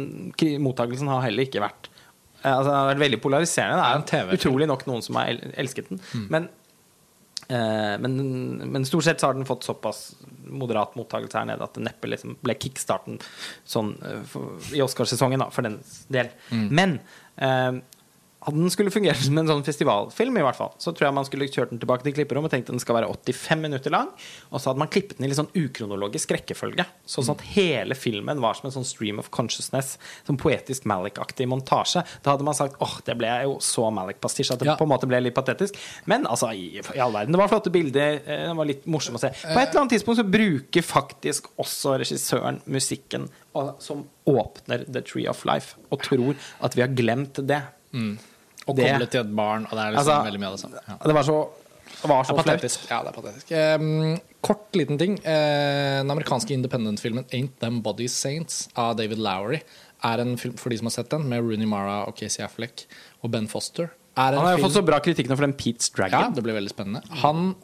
[0.64, 1.90] mottakelsen har heller ikke vært
[2.44, 3.90] Altså, den har vært veldig polariserende.
[4.08, 6.02] Det er utrolig nok noen som har elsket den.
[6.32, 6.48] Men,
[7.50, 8.18] eh, men,
[8.72, 10.16] men stort sett så har den fått såpass
[10.50, 13.20] moderat mottakelse her nede at det neppe liksom ble kickstarten
[13.68, 15.80] sånn, eh, for, i Oscarsesongen, da, for den
[16.14, 16.32] del.
[16.74, 17.00] Men
[17.38, 17.82] eh,
[18.46, 21.26] hadde den skulle fungere som en sånn festivalfilm, i hvert fall, så tror jeg man
[21.28, 24.10] skulle kjørt den tilbake til klipperom og tenkt at den skal være 85 minutter lang.
[24.54, 26.86] Og så hadde man klippet den i litt sånn ukronologisk rekkefølge.
[27.10, 29.98] Sånn at hele filmen var som en sånn stream of consciousness.
[30.28, 32.06] Sånn poetisk Malik-aktig montasje.
[32.24, 34.78] Da hadde man sagt åh, det ble jo så Malik-pastisj at det Ja.
[34.80, 35.76] på en måte ble litt patetisk.
[36.08, 38.22] Men altså, i, i all verden, det var flotte bilder.
[38.26, 39.34] eh, Det var litt morsomt å se.
[39.44, 43.28] På et eller annet tidspunkt så bruker faktisk også regissøren musikken
[43.84, 47.60] som åpner The Tree of Life, og tror at vi har glemt det.
[48.70, 50.62] Og det- koblet til et barn, og det er liksom Altså, veldig mye av det
[50.64, 50.82] samme.
[50.88, 50.98] Ja.
[51.04, 51.38] Det var så,
[52.08, 52.88] var så det patetisk.
[52.90, 53.52] Ja, det er patetisk.
[53.52, 55.20] Um, kort liten ting.
[55.26, 59.62] Uh, den amerikanske independent-filmen 'Ain't Them Body Saints' av David Lowery
[60.04, 62.86] er en film for de som har sett den, med Rooney Mara og Casey Affleck
[63.24, 63.92] og Ben Foster.
[64.18, 66.20] Er Han har jo fått så bra kritikk nå for den Pete's Dragon.
[66.20, 67.04] Ja, det blir veldig spennende.
[67.22, 67.56] Han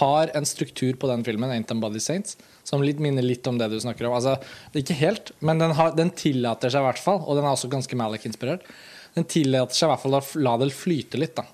[0.00, 3.58] har en struktur på den filmen, Ain't Them Body Saints, som litt minner litt om
[3.58, 4.16] det du snakker om.
[4.18, 4.36] Altså,
[4.76, 7.70] ikke helt, men den, har, den tillater seg i hvert fall, og den er også
[7.72, 8.66] ganske Malik-inspirert,
[9.16, 11.38] den tillater seg i hvert fall å la det flyte litt.
[11.38, 11.46] Da.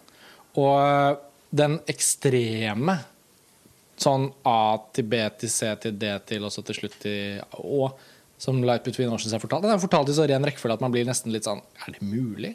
[0.61, 1.20] Og øh,
[1.57, 2.98] den ekstreme
[3.96, 7.86] sånn A til B til C til D til, og så til slutt til Å,
[8.40, 9.64] som Light Between Oceans er fortalt.
[9.64, 12.04] Den er fortalt i så ren rekkefølge at man blir nesten litt sånn Er det
[12.04, 12.52] mulig?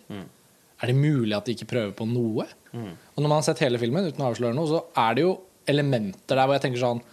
[0.81, 2.45] Er det mulig at de ikke prøver på noe?
[2.77, 5.33] Og når man har sett hele filmen, uten å avsløre noe, så er det jo
[5.69, 7.03] elementer der hvor jeg tenker sånn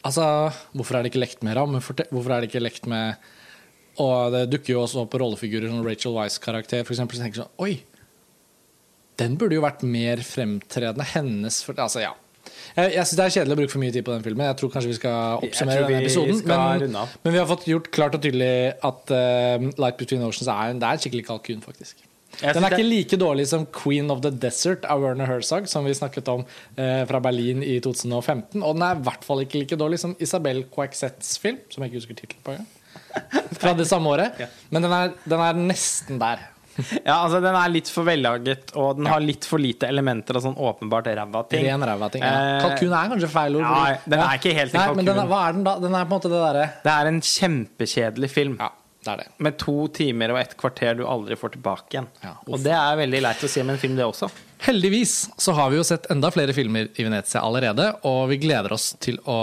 [0.00, 0.24] Altså,
[0.72, 1.74] hvorfor er det ikke lekt med Ram?
[1.76, 3.20] Hvorfor er det ikke lekt med
[4.00, 7.46] Og det dukker jo også opp rollefigurer som Rachel Weisz-karakter, for eksempel, så tenker jeg
[7.46, 7.74] sånn Oi!
[9.20, 11.04] Den burde jo vært mer fremtredende.
[11.12, 12.14] Hennes for, Altså, ja.
[12.76, 14.46] Jeg, jeg syns det er kjedelig å bruke for mye tid på den filmen.
[14.48, 16.38] Jeg tror kanskje vi skal oppsummere tror denne vi episoden.
[16.48, 16.94] Men,
[17.26, 18.52] men vi har fått gjort klart og tydelig
[18.86, 22.06] at uh, Light Between Oceans er, en- det er en skikkelig kalkun, faktisk.
[22.40, 25.84] Jeg Den er ikke like dårlig som Queen of the Desert av Werner Herzog, som
[25.84, 26.44] vi snakket om
[26.78, 28.62] eh, fra Berlin i 2015.
[28.62, 31.90] Og den er i hvert fall ikke like dårlig som Isabel Coixets film, som jeg
[31.92, 32.70] ikke husker tittelen på engang.
[33.60, 34.40] Fra det samme året.
[34.70, 36.46] Men den er, den er nesten der.
[37.04, 40.44] Ja, altså Den er litt for vellaget, og den har litt for lite elementer av
[40.46, 41.66] sånn åpenbart ræva ting.
[41.66, 42.22] Ren ræva ting.
[42.24, 42.30] Ja.
[42.54, 43.66] Eh, Kalkun er kanskje feil ord.
[43.66, 45.32] ja, den er ikke helt en Nei, Men den er, kalkun.
[45.34, 45.74] hva er den da?
[45.82, 48.54] Den er på en måte det derre Det er en kjempekjedelig film.
[48.62, 48.70] Ja,
[49.00, 49.26] det er det.
[49.40, 52.08] Med to timer og et kvarter du aldri får tilbake igjen.
[52.20, 54.28] Ja, og det er veldig leit å si med en film, det også.
[54.60, 58.74] Heldigvis så har vi jo sett enda flere filmer i Venezia allerede, og vi gleder
[58.76, 59.36] oss til å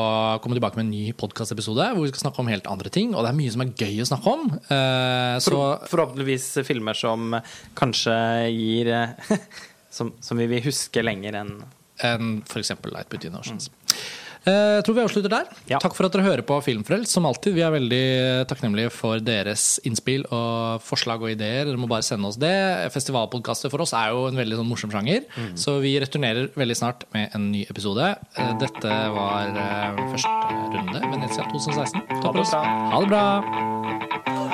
[0.44, 3.26] komme tilbake med en ny podkastepisode hvor vi skal snakke om helt andre ting, og
[3.26, 4.46] det er mye som er gøy å snakke om.
[4.60, 7.34] Eh, så For, forhåpentligvis filmer som
[7.80, 8.20] kanskje
[8.54, 9.34] gir eh,
[9.98, 11.58] som, som vi vil huske lenger enn
[12.06, 12.76] enn f.eks.
[12.94, 13.72] Light Between Oceans.
[13.74, 15.50] Eh, Jeg tror vi avslutter der.
[15.70, 15.80] Ja.
[15.84, 17.12] Takk for at dere hører på Filmfrelst.
[17.12, 18.02] Som alltid, vi er veldig
[18.50, 21.68] takknemlige for deres innspill og forslag og ideer.
[21.68, 22.54] Dere må bare sende oss det.
[22.96, 25.28] Festivalpodkaster for oss er jo en veldig sånn morsom sjanger,
[25.60, 28.14] så vi returnerer veldig snart med en ny episode.
[28.38, 30.36] Eh, Dette var eh, første
[30.78, 32.06] runde Venezia 2016.
[32.22, 32.56] Takk for oss.
[32.56, 32.64] bra.
[32.94, 34.47] Ha det bra.